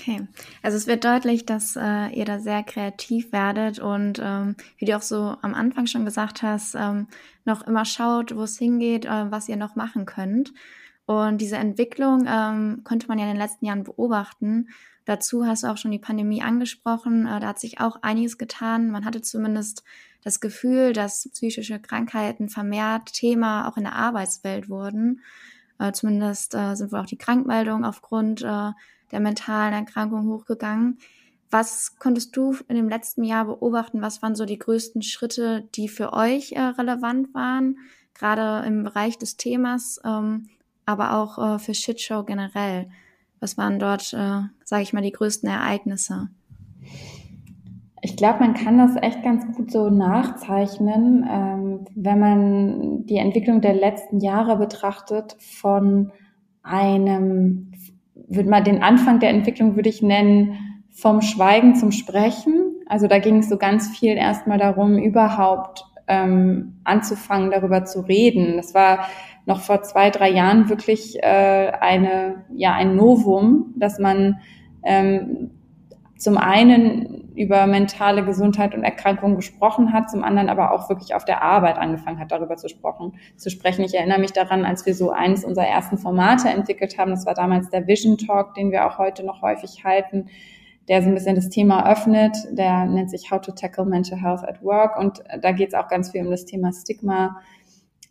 [0.00, 0.22] Okay,
[0.62, 4.96] also es wird deutlich, dass äh, ihr da sehr kreativ werdet und ähm, wie du
[4.96, 7.06] auch so am Anfang schon gesagt hast, ähm,
[7.50, 10.52] noch immer schaut, wo es hingeht, äh, was ihr noch machen könnt.
[11.06, 14.68] Und diese Entwicklung ähm, konnte man ja in den letzten Jahren beobachten.
[15.04, 17.26] Dazu hast du auch schon die Pandemie angesprochen.
[17.26, 18.90] Äh, da hat sich auch einiges getan.
[18.90, 19.82] Man hatte zumindest
[20.22, 25.22] das Gefühl, dass psychische Krankheiten vermehrt Thema auch in der Arbeitswelt wurden.
[25.78, 28.70] Äh, zumindest äh, sind wohl auch die Krankmeldungen aufgrund äh,
[29.10, 30.98] der mentalen Erkrankung hochgegangen.
[31.50, 34.02] Was konntest du in dem letzten Jahr beobachten?
[34.02, 37.78] Was waren so die größten Schritte, die für euch äh, relevant waren,
[38.14, 40.48] gerade im Bereich des Themas, ähm,
[40.86, 42.88] aber auch äh, für Shitshow generell?
[43.40, 46.28] Was waren dort, äh, sage ich mal, die größten Ereignisse?
[48.02, 53.60] Ich glaube, man kann das echt ganz gut so nachzeichnen, ähm, wenn man die Entwicklung
[53.60, 56.12] der letzten Jahre betrachtet von
[56.62, 57.72] einem,
[58.14, 60.69] würde mal den Anfang der Entwicklung würde ich nennen,
[61.00, 62.74] vom Schweigen zum Sprechen.
[62.86, 68.56] Also da ging es so ganz viel erstmal darum, überhaupt ähm, anzufangen, darüber zu reden.
[68.56, 69.06] Das war
[69.46, 74.40] noch vor zwei, drei Jahren wirklich äh, eine, ja, ein Novum, dass man
[74.82, 75.50] ähm,
[76.18, 81.24] zum einen über mentale Gesundheit und Erkrankungen gesprochen hat, zum anderen aber auch wirklich auf
[81.24, 83.14] der Arbeit angefangen hat, darüber zu, sprechen.
[83.36, 83.82] zu sprechen.
[83.84, 87.32] Ich erinnere mich daran, als wir so eines unserer ersten Formate entwickelt haben, das war
[87.32, 90.26] damals der Vision Talk, den wir auch heute noch häufig halten,
[90.90, 92.36] der so ein bisschen das Thema öffnet.
[92.50, 95.88] Der nennt sich How to Tackle Mental Health at Work und da geht es auch
[95.88, 97.40] ganz viel um das Thema Stigma.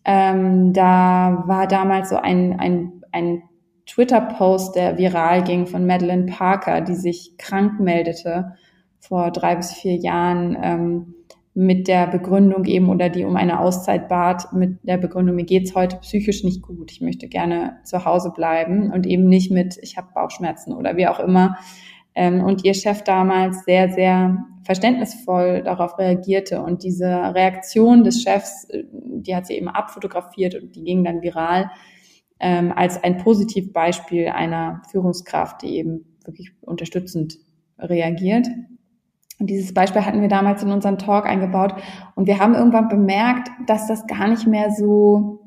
[0.05, 3.43] Ähm, da war damals so ein, ein, ein
[3.85, 8.55] Twitter-Post, der viral ging von Madeleine Parker, die sich krank meldete
[8.99, 11.15] vor drei bis vier Jahren ähm,
[11.53, 15.75] mit der Begründung eben oder die um eine Auszeit bat mit der Begründung, mir geht's
[15.75, 19.97] heute psychisch nicht gut, ich möchte gerne zu Hause bleiben und eben nicht mit, ich
[19.97, 21.57] habe Bauchschmerzen oder wie auch immer.
[22.15, 28.65] Ähm, und ihr Chef damals sehr, sehr verständnisvoll darauf reagierte und diese Reaktion des Chefs,
[28.69, 31.69] äh, die hat sie eben abfotografiert und die ging dann viral
[32.39, 37.37] ähm, als ein Positivbeispiel einer Führungskraft, die eben wirklich unterstützend
[37.77, 38.47] reagiert.
[39.39, 41.73] Und dieses Beispiel hatten wir damals in unseren Talk eingebaut.
[42.15, 45.38] Und wir haben irgendwann bemerkt, dass das gar nicht mehr so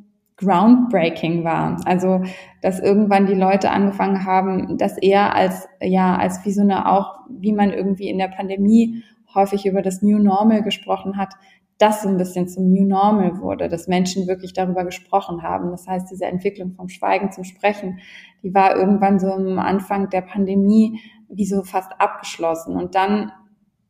[0.42, 1.80] groundbreaking war.
[1.84, 2.22] Also,
[2.60, 7.20] dass irgendwann die Leute angefangen haben, das eher als, ja, als wie so eine auch,
[7.28, 9.02] wie man irgendwie in der Pandemie
[9.34, 11.34] häufig über das New Normal gesprochen hat,
[11.78, 15.70] das so ein bisschen zum New Normal wurde, dass Menschen wirklich darüber gesprochen haben.
[15.70, 17.98] Das heißt, diese Entwicklung vom Schweigen zum Sprechen,
[18.42, 22.76] die war irgendwann so am Anfang der Pandemie wie so fast abgeschlossen.
[22.76, 23.32] Und dann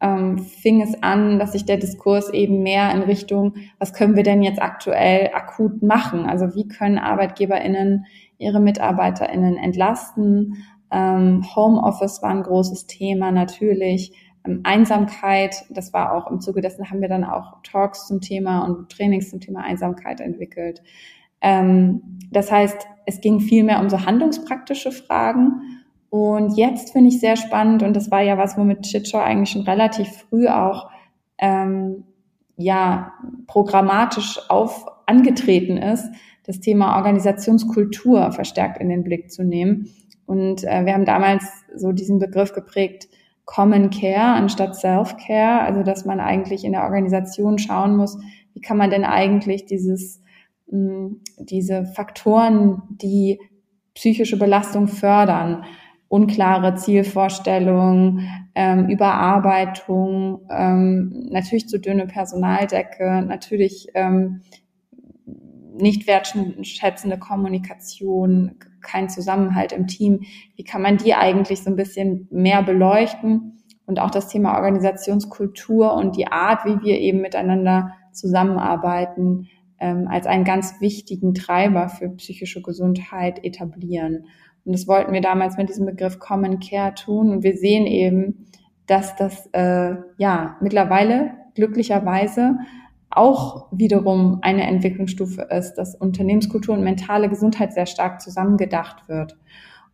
[0.02, 4.24] ähm, fing es an, dass sich der Diskurs eben mehr in Richtung, was können wir
[4.24, 6.26] denn jetzt aktuell akut machen?
[6.26, 10.64] Also wie können ArbeitgeberInnen ihre MitarbeiterInnen entlasten?
[10.90, 14.12] Ähm, Homeoffice war ein großes Thema natürlich.
[14.44, 18.64] Ähm, Einsamkeit, das war auch im Zuge dessen haben wir dann auch Talks zum Thema
[18.64, 20.82] und Trainings zum Thema Einsamkeit entwickelt.
[21.40, 25.81] Ähm, das heißt, es ging viel mehr um so handlungspraktische Fragen.
[26.12, 29.62] Und jetzt finde ich sehr spannend, und das war ja was, womit Chitshow eigentlich schon
[29.62, 30.90] relativ früh auch
[31.38, 32.04] ähm,
[32.58, 33.14] ja
[33.46, 36.04] programmatisch auf angetreten ist,
[36.44, 39.88] das Thema Organisationskultur verstärkt in den Blick zu nehmen.
[40.26, 41.44] Und äh, wir haben damals
[41.74, 43.08] so diesen Begriff geprägt,
[43.46, 48.18] Common Care anstatt Self-Care, also dass man eigentlich in der Organisation schauen muss,
[48.52, 50.20] wie kann man denn eigentlich dieses,
[50.66, 53.40] mh, hm, diese Faktoren, die
[53.94, 55.64] psychische Belastung fördern,
[56.12, 64.42] unklare Zielvorstellungen, ähm, Überarbeitung, ähm, natürlich zu dünne Personaldecke, natürlich ähm,
[65.74, 70.20] nicht wertschätzende Kommunikation, kein Zusammenhalt im Team.
[70.54, 73.62] Wie kann man die eigentlich so ein bisschen mehr beleuchten?
[73.86, 79.48] Und auch das Thema Organisationskultur und die Art, wie wir eben miteinander zusammenarbeiten,
[79.82, 84.26] ähm, als einen ganz wichtigen Treiber für psychische Gesundheit etablieren.
[84.64, 87.30] Und das wollten wir damals mit diesem Begriff Common Care tun.
[87.30, 88.46] Und wir sehen eben,
[88.86, 92.58] dass das äh, ja mittlerweile glücklicherweise
[93.10, 99.36] auch wiederum eine Entwicklungsstufe ist, dass Unternehmenskultur und mentale Gesundheit sehr stark zusammengedacht wird.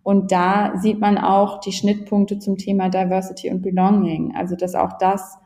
[0.02, 4.98] Und da sieht man auch die Schnittpunkte zum Thema Diversity und Belonging, also dass auch
[4.98, 5.38] das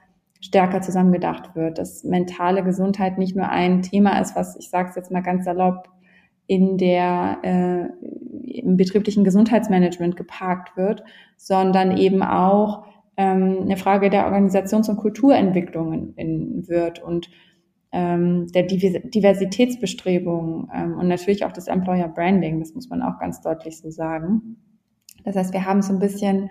[0.42, 4.96] stärker zusammengedacht wird, dass mentale Gesundheit nicht nur ein Thema ist, was ich sage es
[4.96, 5.88] jetzt mal ganz salopp
[6.46, 7.86] in der äh,
[8.58, 11.02] im betrieblichen Gesundheitsmanagement geparkt wird,
[11.36, 12.84] sondern eben auch
[13.16, 17.30] ähm, eine Frage der Organisations- und Kulturentwicklung in, wird und
[17.92, 23.42] ähm, der Diversitätsbestrebungen ähm, und natürlich auch das Employer Branding, das muss man auch ganz
[23.42, 24.56] deutlich so sagen.
[25.24, 26.50] Das heißt, wir haben so ein bisschen,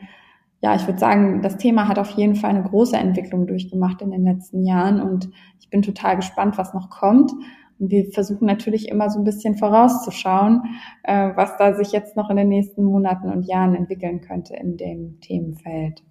[0.62, 4.12] ja, ich würde sagen, das Thema hat auf jeden Fall eine große Entwicklung durchgemacht in
[4.12, 7.32] den letzten Jahren und ich bin total gespannt, was noch kommt.
[7.80, 10.62] Und wir versuchen natürlich immer so ein bisschen vorauszuschauen,
[11.04, 14.78] äh, was da sich jetzt noch in den nächsten Monaten und Jahren entwickeln könnte in
[14.78, 16.04] dem Themenfeld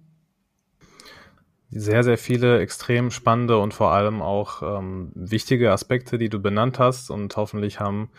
[1.73, 6.79] sehr, sehr viele extrem spannende und vor allem auch ähm, wichtige Aspekte, die du benannt
[6.79, 7.09] hast.
[7.09, 8.09] Und hoffentlich haben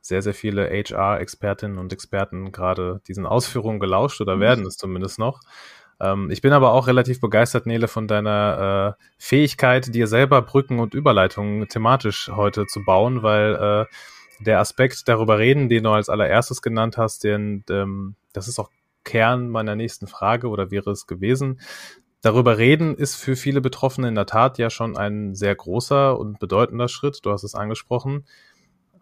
[0.00, 4.40] sehr, sehr viele HR-Expertinnen und Experten gerade diesen Ausführungen gelauscht oder mhm.
[4.40, 5.40] werden es zumindest noch.
[6.00, 10.78] Ähm, ich bin aber auch relativ begeistert, Nele, von deiner äh, Fähigkeit, dir selber Brücken
[10.78, 16.08] und Überleitungen thematisch heute zu bauen, weil äh, der Aspekt darüber reden, den du als
[16.08, 18.70] allererstes genannt hast, den, ähm, das ist auch
[19.04, 21.60] Kern meiner nächsten Frage oder wäre es gewesen.
[22.22, 26.38] Darüber reden ist für viele Betroffene in der Tat ja schon ein sehr großer und
[26.38, 27.20] bedeutender Schritt.
[27.22, 28.24] Du hast es angesprochen.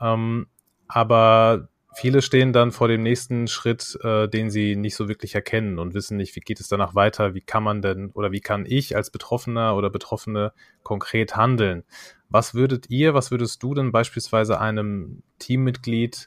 [0.01, 0.49] Ähm,
[0.89, 5.79] aber viele stehen dann vor dem nächsten Schritt, äh, den sie nicht so wirklich erkennen
[5.79, 8.65] und wissen nicht, wie geht es danach weiter, wie kann man denn oder wie kann
[8.67, 11.85] ich als Betroffener oder Betroffene konkret handeln.
[12.29, 16.27] Was würdet ihr, was würdest du denn beispielsweise einem Teammitglied,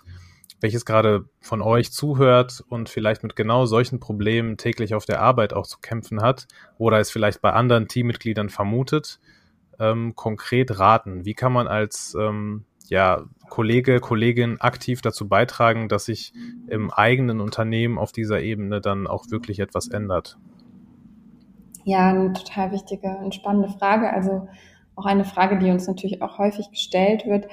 [0.61, 5.53] welches gerade von euch zuhört und vielleicht mit genau solchen Problemen täglich auf der Arbeit
[5.53, 6.47] auch zu kämpfen hat
[6.77, 9.19] oder es vielleicht bei anderen Teammitgliedern vermutet,
[9.79, 11.25] ähm, konkret raten?
[11.25, 16.33] Wie kann man als ähm, ja, Kollege, Kollegin aktiv dazu beitragen, dass sich
[16.67, 20.37] im eigenen Unternehmen auf dieser Ebene dann auch wirklich etwas ändert?
[21.83, 24.11] Ja, eine total wichtige und spannende Frage.
[24.11, 24.47] Also
[24.95, 27.47] auch eine Frage, die uns natürlich auch häufig gestellt wird.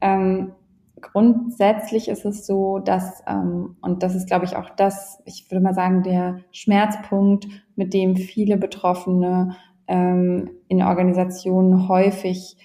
[0.00, 0.52] Ähm,
[1.00, 5.62] grundsätzlich ist es so, dass, ähm, und das ist, glaube ich, auch das, ich würde
[5.62, 12.56] mal sagen, der Schmerzpunkt, mit dem viele Betroffene ähm, in Organisationen häufig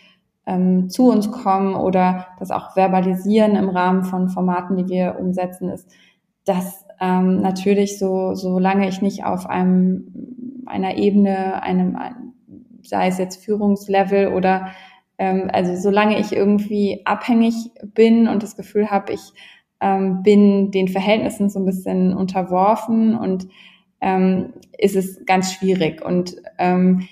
[0.45, 5.69] ähm, zu uns kommen oder das auch verbalisieren im Rahmen von Formaten, die wir umsetzen,
[5.69, 5.89] ist,
[6.45, 11.97] dass ähm, natürlich so, solange ich nicht auf einem, einer Ebene, einem,
[12.81, 14.67] sei es jetzt Führungslevel oder
[15.17, 19.33] ähm, also solange ich irgendwie abhängig bin und das Gefühl habe, ich
[19.79, 23.47] ähm, bin den Verhältnissen so ein bisschen unterworfen und
[24.01, 26.03] ähm, ist es ganz schwierig.
[26.03, 27.07] Und ähm,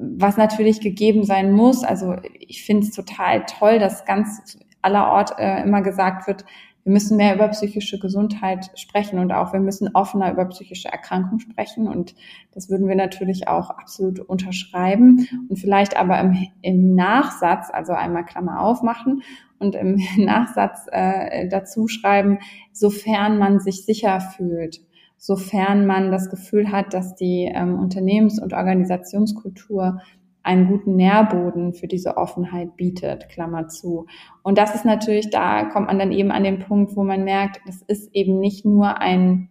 [0.00, 5.62] was natürlich gegeben sein muss, also ich finde es total toll, dass ganz allerort äh,
[5.62, 6.44] immer gesagt wird,
[6.84, 11.40] wir müssen mehr über psychische Gesundheit sprechen und auch wir müssen offener über psychische Erkrankungen
[11.40, 11.86] sprechen.
[11.86, 12.14] Und
[12.52, 18.24] das würden wir natürlich auch absolut unterschreiben und vielleicht aber im, im Nachsatz, also einmal
[18.24, 19.22] Klammer aufmachen
[19.58, 22.38] und im Nachsatz äh, dazu schreiben,
[22.72, 24.80] sofern man sich sicher fühlt,
[25.20, 30.00] sofern man das Gefühl hat, dass die ähm, Unternehmens- und Organisationskultur
[30.42, 34.06] einen guten Nährboden für diese Offenheit bietet, Klammer zu.
[34.42, 37.60] Und das ist natürlich, da kommt man dann eben an den Punkt, wo man merkt,
[37.66, 39.50] das ist eben nicht nur ein,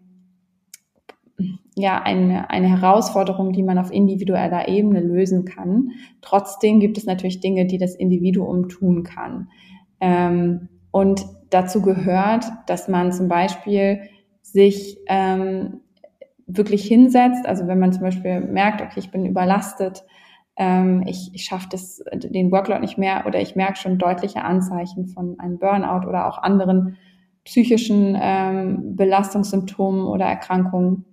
[1.75, 5.91] ja, eine, eine Herausforderung, die man auf individueller Ebene lösen kann.
[6.21, 9.49] Trotzdem gibt es natürlich Dinge, die das Individuum tun kann.
[9.99, 14.01] Ähm, und dazu gehört, dass man zum Beispiel
[14.51, 15.81] sich ähm,
[16.47, 20.03] wirklich hinsetzt, also wenn man zum Beispiel merkt, okay, ich bin überlastet,
[20.57, 21.69] ähm, ich, ich schaffe
[22.13, 26.37] den Workload nicht mehr oder ich merke schon deutliche Anzeichen von einem Burnout oder auch
[26.37, 26.97] anderen
[27.45, 31.05] psychischen ähm, Belastungssymptomen oder Erkrankungen,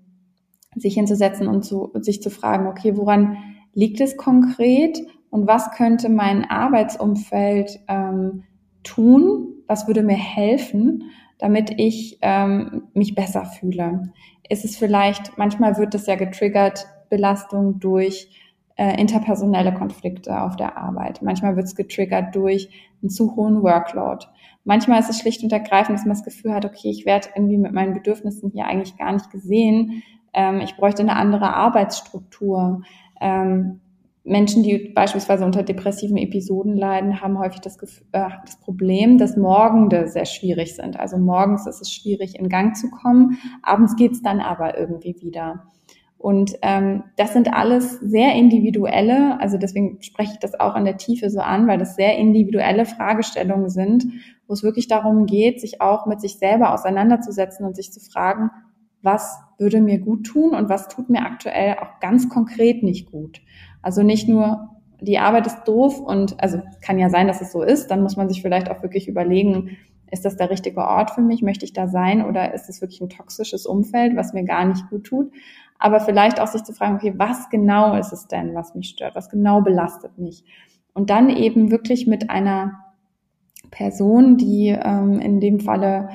[0.75, 3.37] sich hinzusetzen und zu, sich zu fragen, okay, woran
[3.73, 4.99] liegt es konkret
[5.31, 8.45] und was könnte mein Arbeitsumfeld ähm,
[8.83, 11.05] tun, was würde mir helfen,
[11.39, 14.13] damit ich ähm, mich besser fühle.
[14.49, 18.29] Ist es vielleicht, manchmal wird es ja getriggert, Belastung durch
[18.77, 21.23] äh, interpersonelle Konflikte auf der Arbeit.
[21.23, 22.69] Manchmal wird es getriggert durch
[23.03, 24.27] einen zu hohen Workload.
[24.65, 27.57] Manchmal ist es schlicht und ergreifend, dass man das Gefühl hat, okay, ich werde irgendwie
[27.57, 30.03] mit meinen Bedürfnissen hier eigentlich gar nicht gesehen.
[30.35, 32.83] Ähm, ich bräuchte eine andere Arbeitsstruktur.
[33.21, 33.81] Ähm,
[34.27, 37.79] Menschen, die beispielsweise unter depressiven Episoden leiden, haben häufig das,
[38.13, 40.99] äh, das, Problem, dass Morgende sehr schwierig sind.
[40.99, 45.67] Also morgens ist es schwierig, in Gang zu kommen, abends geht's dann aber irgendwie wieder.
[46.19, 50.97] Und ähm, das sind alles sehr individuelle, also deswegen spreche ich das auch an der
[50.97, 54.07] Tiefe so an, weil das sehr individuelle Fragestellungen sind,
[54.49, 58.51] wo es wirklich darum geht, sich auch mit sich selber auseinanderzusetzen und sich zu fragen,
[59.03, 63.41] was würde mir gut tun und was tut mir aktuell auch ganz konkret nicht gut.
[63.87, 64.71] Also nicht nur,
[65.01, 68.17] die Arbeit ist doof und also kann ja sein, dass es so ist, dann muss
[68.17, 69.77] man sich vielleicht auch wirklich überlegen,
[70.11, 71.41] ist das der richtige Ort für mich?
[71.41, 72.25] Möchte ich da sein?
[72.25, 75.31] Oder ist es wirklich ein toxisches Umfeld, was mir gar nicht gut tut?
[75.79, 79.15] Aber vielleicht auch sich zu fragen, okay, was genau ist es denn, was mich stört?
[79.15, 80.43] Was genau belastet mich?
[80.93, 82.73] Und dann eben wirklich mit einer
[83.71, 86.09] Person, die ähm, in dem Falle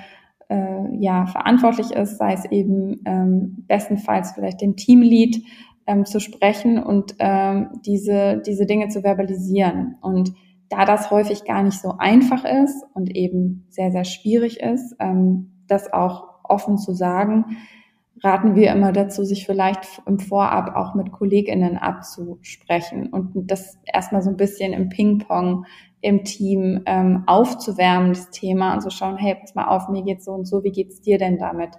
[0.50, 5.42] äh, ja verantwortlich ist, sei es eben ähm, bestenfalls vielleicht den Teamlead,
[5.88, 9.96] ähm, zu sprechen und ähm, diese, diese Dinge zu verbalisieren.
[10.02, 10.34] Und
[10.70, 15.52] da das häufig gar nicht so einfach ist und eben sehr, sehr schwierig ist, ähm,
[15.68, 17.58] das auch offen zu sagen,
[18.24, 24.22] raten wir immer dazu, sich vielleicht im Vorab auch mit KollegInnen abzusprechen und das erstmal
[24.22, 25.66] so ein bisschen im Ping-Pong
[26.02, 30.26] im Team ähm, aufzuwärmen, das Thema und zu schauen, hey, pass mal auf, mir geht's
[30.26, 31.72] so und so, wie geht's dir denn damit?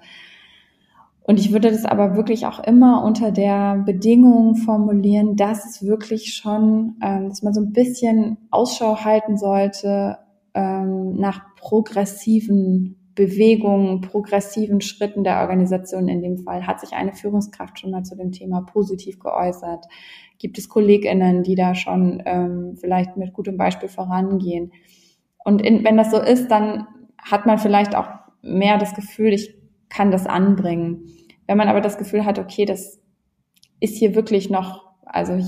[1.25, 6.35] Und ich würde das aber wirklich auch immer unter der Bedingung formulieren, dass es wirklich
[6.35, 10.19] schon, ähm, dass man so ein bisschen Ausschau halten sollte
[10.55, 16.67] ähm, nach progressiven Bewegungen, progressiven Schritten der Organisation in dem Fall.
[16.67, 19.85] Hat sich eine Führungskraft schon mal zu dem Thema positiv geäußert?
[20.39, 24.73] Gibt es KollegInnen, die da schon ähm, vielleicht mit gutem Beispiel vorangehen?
[25.45, 26.87] Und in, wenn das so ist, dann
[27.19, 28.09] hat man vielleicht auch
[28.43, 29.62] mehr das Gefühl, ich
[29.93, 31.05] kann das anbringen.
[31.47, 33.01] Wenn man aber das Gefühl hat, okay, das
[33.81, 35.39] ist hier wirklich noch, also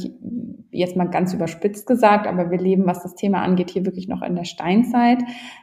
[0.70, 4.22] jetzt mal ganz überspitzt gesagt, aber wir leben, was das Thema angeht, hier wirklich noch
[4.22, 5.22] in der Steinzeit,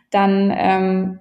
[0.09, 1.19] dann ähm,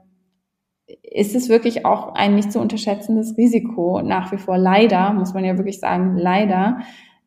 [1.03, 4.59] ist es wirklich auch ein nicht zu unterschätzendes Risiko nach wie vor.
[4.59, 6.79] Leider, muss man ja wirklich sagen, leider,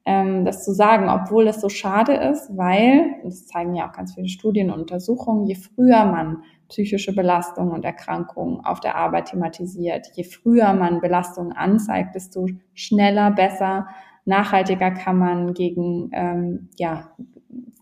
[0.06, 3.94] ähm, das zu sagen, obwohl es so schade ist, weil, und das zeigen ja auch
[3.94, 6.44] ganz viele Studien und Untersuchungen, je früher man
[6.74, 13.30] psychische Belastungen und Erkrankungen auf der Arbeit thematisiert, je früher man Belastungen anzeigt, desto schneller,
[13.30, 13.88] besser,
[14.26, 17.12] nachhaltiger kann man gegen ähm, ja,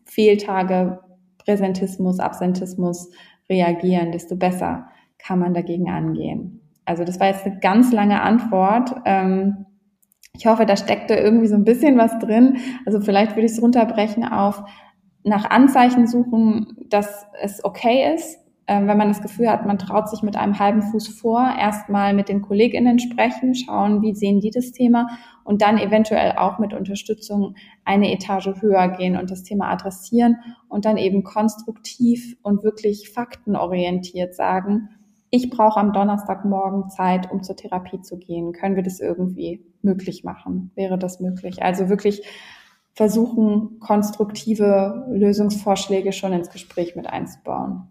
[0.04, 1.00] Fehltage,
[1.38, 3.10] Präsentismus, Absentismus
[3.50, 4.88] reagieren, desto besser
[5.18, 6.60] kann man dagegen angehen.
[6.84, 8.94] Also das war jetzt eine ganz lange Antwort.
[9.06, 9.68] Ähm,
[10.36, 12.58] ich hoffe, da steckte irgendwie so ein bisschen was drin.
[12.86, 14.64] Also vielleicht würde ich es runterbrechen auf
[15.24, 20.09] nach Anzeichen suchen, dass es okay ist, ähm, wenn man das Gefühl hat, man traut
[20.09, 24.51] sich mit einem halben Fuß vor, erstmal mit den KollegInnen sprechen, schauen, wie sehen die
[24.51, 25.07] das Thema
[25.43, 27.55] und dann eventuell auch mit Unterstützung
[27.86, 30.38] eine Etage höher gehen und das Thema adressieren
[30.70, 34.89] und dann eben konstruktiv und wirklich faktenorientiert sagen,
[35.32, 38.51] ich brauche am Donnerstagmorgen Zeit, um zur Therapie zu gehen.
[38.51, 40.72] Können wir das irgendwie möglich machen?
[40.76, 41.64] Wäre das möglich?
[41.64, 42.22] Also wirklich
[42.93, 47.88] versuchen, konstruktive Lösungsvorschläge schon ins Gespräch mit einzubauen.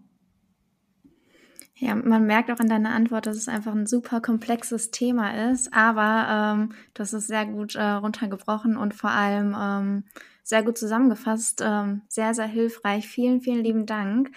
[1.83, 5.73] Ja, man merkt auch in deiner Antwort, dass es einfach ein super komplexes Thema ist,
[5.73, 10.03] aber ähm, das ist sehr gut äh, runtergebrochen und vor allem ähm,
[10.43, 13.07] sehr gut zusammengefasst, ähm, sehr, sehr hilfreich.
[13.07, 14.31] Vielen, vielen lieben Dank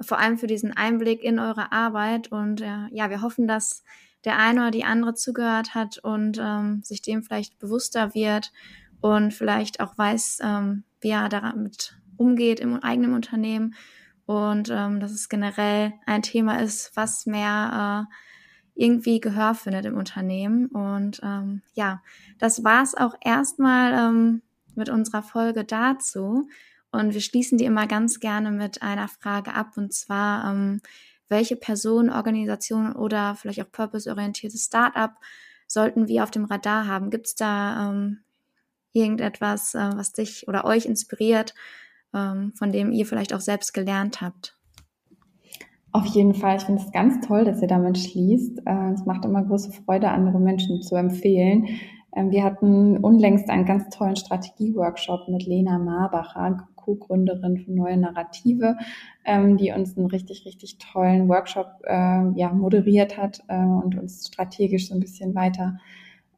[0.00, 2.32] vor allem für diesen Einblick in eure Arbeit.
[2.32, 3.82] Und äh, ja, wir hoffen, dass
[4.24, 8.52] der eine oder die andere zugehört hat und ähm, sich dem vielleicht bewusster wird
[9.00, 13.74] und vielleicht auch weiß, ähm, wie er damit umgeht im eigenen Unternehmen
[14.26, 18.14] und ähm, dass es generell ein Thema ist, was mehr äh,
[18.74, 20.66] irgendwie Gehör findet im Unternehmen.
[20.66, 22.02] Und ähm, ja,
[22.38, 24.42] das war's auch erstmal ähm,
[24.74, 26.48] mit unserer Folge dazu.
[26.90, 30.80] Und wir schließen die immer ganz gerne mit einer Frage ab, und zwar, ähm,
[31.28, 35.12] welche Person, Organisation oder vielleicht auch purpose-orientiertes Startup
[35.66, 37.10] sollten wir auf dem Radar haben?
[37.10, 38.20] Gibt es da ähm,
[38.92, 41.54] irgendetwas, äh, was dich oder euch inspiriert,
[42.54, 44.56] von dem ihr vielleicht auch selbst gelernt habt?
[45.96, 46.58] Auf jeden Fall.
[46.58, 48.60] Ich finde es ganz toll, dass ihr damit schließt.
[48.66, 51.68] Äh, es macht immer große Freude, andere Menschen zu empfehlen.
[52.14, 58.76] Ähm, wir hatten unlängst einen ganz tollen Strategieworkshop mit Lena Marbacher, Co-Gründerin von Neue Narrative,
[59.24, 64.26] ähm, die uns einen richtig, richtig tollen Workshop äh, ja, moderiert hat äh, und uns
[64.26, 65.78] strategisch so ein bisschen weiter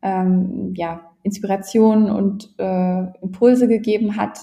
[0.03, 2.55] ähm, ja, Inspirationen und
[3.21, 4.39] Impulse gegeben hat.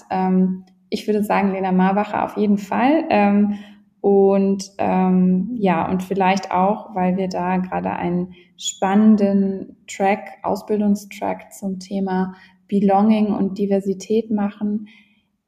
[0.96, 3.04] Ich würde sagen, Lena Marbacher auf jeden Fall.
[3.10, 3.58] Ähm,
[4.00, 11.80] und ähm, ja, und vielleicht auch, weil wir da gerade einen spannenden Track, Ausbildungstrack zum
[11.80, 12.34] Thema
[12.66, 14.88] Belonging und Diversität machen,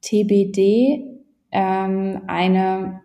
[0.01, 1.03] TBD,
[1.51, 3.01] ähm, eine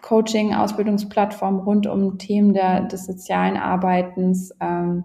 [0.00, 5.04] Coaching-Ausbildungsplattform rund um Themen der, des sozialen Arbeitens, ähm,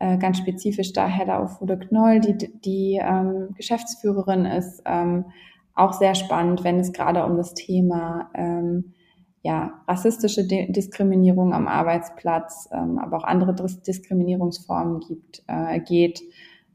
[0.00, 5.26] äh, ganz spezifisch da Hedda Ofude Knoll, die, die ähm, Geschäftsführerin ist, ähm,
[5.74, 8.94] auch sehr spannend, wenn es gerade um das Thema ähm,
[9.42, 16.22] ja, rassistische De Diskriminierung am Arbeitsplatz, ähm, aber auch andere Diskriminierungsformen gibt, äh, geht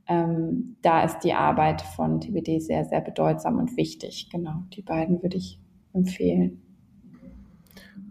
[0.07, 4.29] ähm, da ist die Arbeit von TBD sehr, sehr bedeutsam und wichtig.
[4.31, 5.59] Genau, die beiden würde ich
[5.93, 6.61] empfehlen.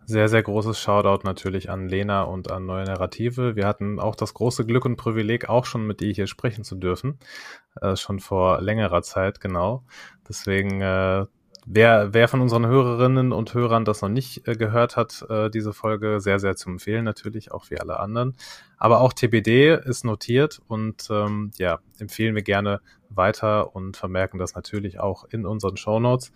[0.09, 3.57] Sehr, sehr großes Shoutout natürlich an Lena und an Neue Narrative.
[3.57, 6.76] Wir hatten auch das große Glück und Privileg, auch schon mit ihr hier sprechen zu
[6.76, 7.18] dürfen.
[7.80, 9.84] Äh, schon vor längerer Zeit, genau.
[10.28, 11.26] Deswegen äh,
[11.68, 15.72] Wer, wer von unseren Hörerinnen und Hörern das noch nicht äh, gehört hat, äh, diese
[15.72, 18.36] Folge sehr, sehr zu empfehlen, natürlich, auch wie alle anderen.
[18.78, 24.54] Aber auch TBD ist notiert und ähm, ja, empfehlen wir gerne weiter und vermerken das
[24.54, 26.30] natürlich auch in unseren Show Notes.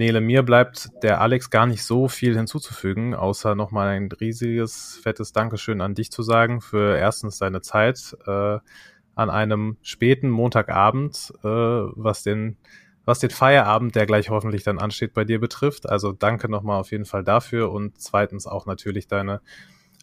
[0.00, 5.34] Nele, mir bleibt der Alex gar nicht so viel hinzuzufügen, außer nochmal ein riesiges, fettes
[5.34, 8.58] Dankeschön an dich zu sagen für erstens deine Zeit äh,
[9.14, 12.56] an einem späten Montagabend, äh, was den
[13.04, 15.86] was den Feierabend, der gleich hoffentlich dann ansteht, bei dir betrifft.
[15.86, 19.42] Also danke nochmal auf jeden Fall dafür und zweitens auch natürlich deine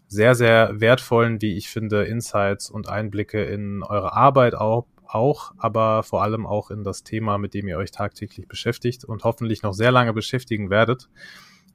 [0.07, 6.03] sehr, sehr wertvollen, wie ich finde, Insights und Einblicke in eure Arbeit auch, auch, aber
[6.03, 9.73] vor allem auch in das Thema, mit dem ihr euch tagtäglich beschäftigt und hoffentlich noch
[9.73, 11.09] sehr lange beschäftigen werdet,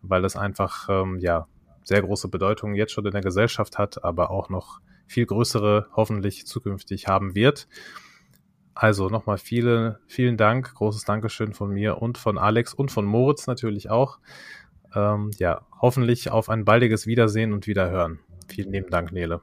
[0.02, 1.46] weil das einfach ähm, ja
[1.84, 6.46] sehr große Bedeutung jetzt schon in der Gesellschaft hat, aber auch noch viel größere hoffentlich
[6.46, 7.68] zukünftig haben wird.
[8.74, 13.46] Also nochmal viele, vielen Dank, großes Dankeschön von mir und von Alex und von Moritz
[13.46, 14.18] natürlich auch.
[14.94, 18.20] Ähm, ja, hoffentlich auf ein baldiges Wiedersehen und Wiederhören.
[18.48, 19.42] Vielen lieben Dank, Nele.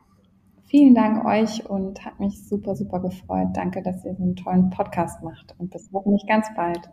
[0.70, 3.48] Vielen Dank euch und hat mich super, super gefreut.
[3.54, 6.88] Danke, dass ihr so einen tollen Podcast macht und bis hoffentlich ganz bald.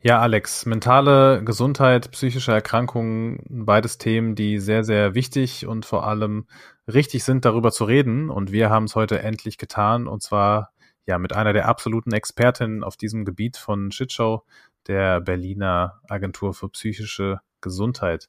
[0.00, 6.46] Ja, Alex, mentale Gesundheit, psychische Erkrankungen, beides Themen, die sehr, sehr wichtig und vor allem
[6.86, 8.30] richtig sind, darüber zu reden.
[8.30, 10.70] Und wir haben es heute endlich getan und zwar
[11.06, 14.44] ja mit einer der absoluten Expertinnen auf diesem Gebiet von Shitshow,
[14.86, 18.28] der Berliner Agentur für psychische Gesundheit.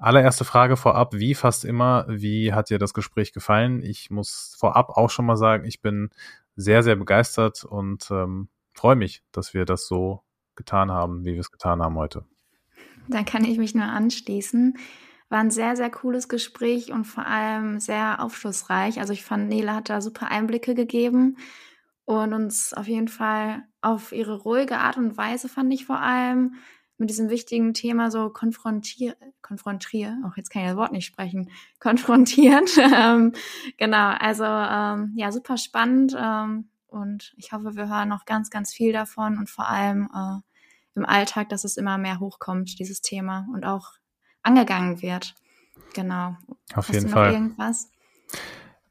[0.00, 3.82] Allererste Frage vorab, wie fast immer, wie hat dir das Gespräch gefallen?
[3.82, 6.08] Ich muss vorab auch schon mal sagen, ich bin
[6.56, 10.22] sehr, sehr begeistert und ähm, freue mich, dass wir das so
[10.54, 12.24] getan haben, wie wir es getan haben heute.
[13.08, 14.78] Da kann ich mich nur anschließen.
[15.28, 19.00] War ein sehr, sehr cooles Gespräch und vor allem sehr aufschlussreich.
[19.00, 21.36] Also ich fand, Nele hat da super Einblicke gegeben
[22.06, 26.54] und uns auf jeden Fall auf ihre ruhige Art und Weise, fand ich vor allem,
[27.00, 31.50] mit diesem wichtigen Thema so konfrontiert, konfrontiert, auch jetzt kann ich das Wort nicht sprechen,
[31.80, 32.70] konfrontiert.
[32.78, 33.32] ähm,
[33.78, 38.72] genau, also ähm, ja, super spannend ähm, und ich hoffe, wir hören noch ganz, ganz
[38.72, 40.40] viel davon und vor allem äh,
[40.94, 43.92] im Alltag, dass es immer mehr hochkommt, dieses Thema und auch
[44.42, 45.34] angegangen wird.
[45.94, 46.36] Genau.
[46.74, 47.32] Auf Hast jeden Fall.
[47.32, 47.90] Irgendwas?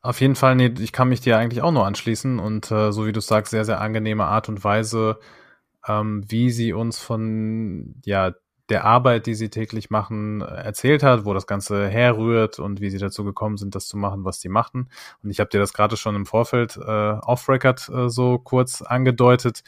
[0.01, 3.05] Auf jeden Fall, nee, ich kann mich dir eigentlich auch nur anschließen und äh, so
[3.05, 5.19] wie du sagst, sehr, sehr angenehme Art und Weise,
[5.87, 8.33] ähm, wie sie uns von ja
[8.69, 12.99] der Arbeit, die sie täglich machen, erzählt hat, wo das Ganze herrührt und wie sie
[12.99, 14.89] dazu gekommen sind, das zu machen, was sie machten.
[15.23, 19.63] Und ich habe dir das gerade schon im Vorfeld äh, off-Record äh, so kurz angedeutet.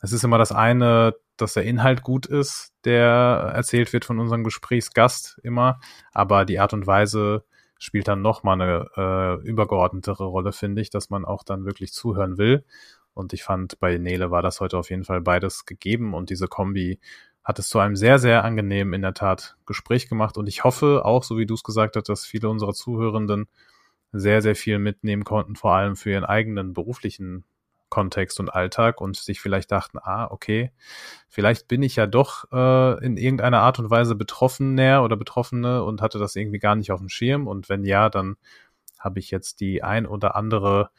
[0.00, 4.44] Es ist immer das eine, dass der Inhalt gut ist, der erzählt wird von unserem
[4.44, 5.80] Gesprächsgast immer,
[6.12, 7.44] aber die Art und Weise
[7.78, 12.38] spielt dann nochmal eine äh, übergeordnetere Rolle, finde ich, dass man auch dann wirklich zuhören
[12.38, 12.64] will.
[13.14, 16.48] Und ich fand, bei Nele war das heute auf jeden Fall beides gegeben und diese
[16.48, 16.98] Kombi
[17.44, 20.38] hat es zu einem sehr, sehr angenehmen, in der Tat, Gespräch gemacht.
[20.38, 23.48] Und ich hoffe auch, so wie du es gesagt hast, dass viele unserer Zuhörenden
[24.12, 27.44] sehr, sehr viel mitnehmen konnten, vor allem für ihren eigenen beruflichen
[27.88, 30.72] Kontext und Alltag und sich vielleicht dachten, ah, okay,
[31.28, 36.00] vielleicht bin ich ja doch äh, in irgendeiner Art und Weise Betroffener oder Betroffene und
[36.00, 37.46] hatte das irgendwie gar nicht auf dem Schirm.
[37.46, 38.36] Und wenn ja, dann
[38.98, 40.90] habe ich jetzt die ein oder andere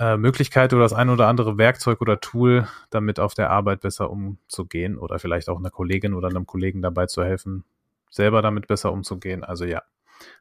[0.00, 4.10] äh, Möglichkeit oder das ein oder andere Werkzeug oder Tool, damit auf der Arbeit besser
[4.10, 7.64] umzugehen oder vielleicht auch einer Kollegin oder einem Kollegen dabei zu helfen,
[8.10, 9.44] selber damit besser umzugehen.
[9.44, 9.82] Also ja,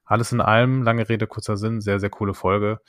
[0.06, 2.80] alles in allem, lange Rede, kurzer Sinn, sehr, sehr coole Folge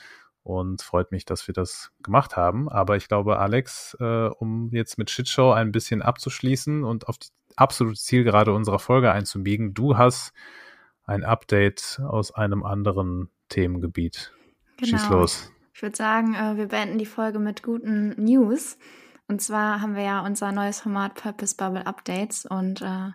[0.45, 2.69] und freut mich, dass wir das gemacht haben.
[2.69, 7.31] Aber ich glaube, Alex, äh, um jetzt mit Shitshow ein bisschen abzuschließen und auf die
[7.57, 10.33] absolute Zielgerade unserer Folge einzubiegen, du hast
[11.05, 14.33] ein Update aus einem anderen Themengebiet.
[14.77, 14.89] Genau.
[14.89, 15.53] Schieß los.
[15.73, 18.79] Ich würde sagen, äh, wir beenden die Folge mit guten News.
[19.29, 23.11] Und zwar haben wir ja unser neues Format Purpose Bubble Updates und äh,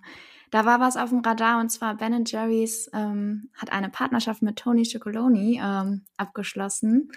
[0.52, 4.58] da war was auf dem Radar und zwar Ben Jerry's ähm, hat eine Partnerschaft mit
[4.58, 7.12] Tony Chocoloni ähm, abgeschlossen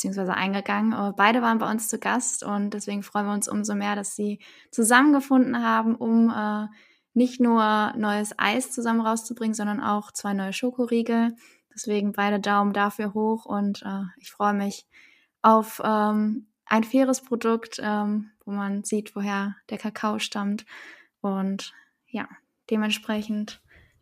[0.00, 0.92] beziehungsweise eingegangen.
[0.92, 4.16] Äh, beide waren bei uns zu Gast und deswegen freuen wir uns umso mehr, dass
[4.16, 6.66] sie zusammengefunden haben, um äh,
[7.12, 11.36] nicht nur neues Eis zusammen rauszubringen, sondern auch zwei neue Schokoriegel.
[11.74, 14.86] Deswegen beide Daumen dafür hoch und äh, ich freue mich
[15.42, 20.64] auf ähm, ein faires Produkt, ähm, wo man sieht, woher der Kakao stammt.
[21.20, 21.72] Und
[22.06, 22.28] ja,
[22.70, 23.60] dementsprechend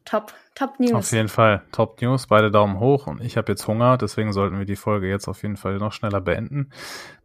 [0.09, 0.93] top, top News.
[0.93, 4.59] Auf jeden Fall, top News, beide Daumen hoch und ich habe jetzt Hunger, deswegen sollten
[4.59, 6.71] wir die Folge jetzt auf jeden Fall noch schneller beenden.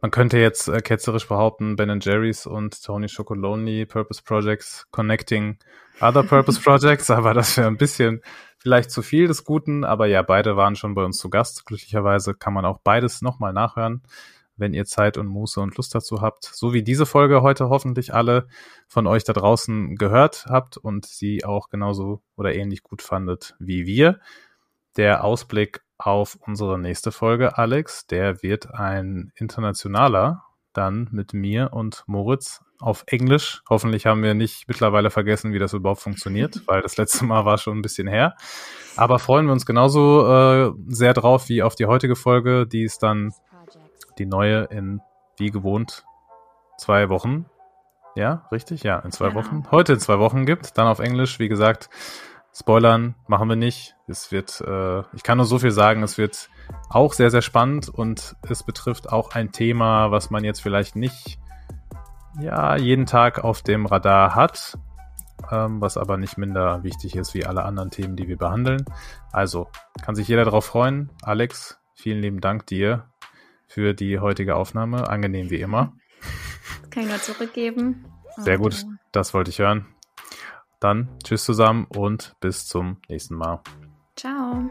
[0.00, 5.58] Man könnte jetzt äh, ketzerisch behaupten, Ben Jerry's und Tony Chocolonely Purpose Projects connecting
[6.00, 8.20] other Purpose Projects, aber das wäre ein bisschen
[8.64, 11.66] vielleicht zu viel des Guten, aber ja, beide waren schon bei uns zu Gast.
[11.66, 14.02] Glücklicherweise kann man auch beides nochmal nachhören,
[14.56, 16.44] wenn ihr Zeit und Muße und Lust dazu habt.
[16.46, 18.48] So wie diese Folge heute hoffentlich alle
[18.88, 23.84] von euch da draußen gehört habt und sie auch genauso oder ähnlich gut fandet wie
[23.84, 24.18] wir.
[24.96, 30.42] Der Ausblick auf unsere nächste Folge, Alex, der wird ein internationaler,
[30.72, 33.62] dann mit mir und Moritz auf Englisch.
[33.68, 37.58] Hoffentlich haben wir nicht mittlerweile vergessen, wie das überhaupt funktioniert, weil das letzte Mal war
[37.58, 38.36] schon ein bisschen her.
[38.96, 42.66] Aber freuen wir uns genauso äh, sehr drauf wie auf die heutige Folge.
[42.66, 43.32] Die ist dann
[44.18, 45.00] die neue in,
[45.38, 46.04] wie gewohnt,
[46.78, 47.46] zwei Wochen.
[48.16, 48.84] Ja, richtig?
[48.84, 49.40] Ja, in zwei genau.
[49.40, 49.64] Wochen.
[49.70, 50.78] Heute in zwei Wochen gibt.
[50.78, 51.88] Dann auf Englisch, wie gesagt,
[52.56, 53.96] Spoilern machen wir nicht.
[54.06, 56.50] Es wird, äh, ich kann nur so viel sagen, es wird
[56.88, 61.40] auch sehr, sehr spannend und es betrifft auch ein Thema, was man jetzt vielleicht nicht
[62.40, 64.78] ja, jeden Tag auf dem Radar hat,
[65.50, 68.84] ähm, was aber nicht minder wichtig ist wie alle anderen Themen, die wir behandeln.
[69.32, 69.68] Also
[70.02, 71.10] kann sich jeder darauf freuen.
[71.22, 73.08] Alex, vielen lieben Dank dir
[73.66, 75.08] für die heutige Aufnahme.
[75.08, 75.92] Angenehm wie immer.
[76.80, 78.06] Das kann ich nur zurückgeben.
[78.36, 79.86] Sehr gut, das wollte ich hören.
[80.80, 83.60] Dann tschüss zusammen und bis zum nächsten Mal.
[84.16, 84.70] Ciao.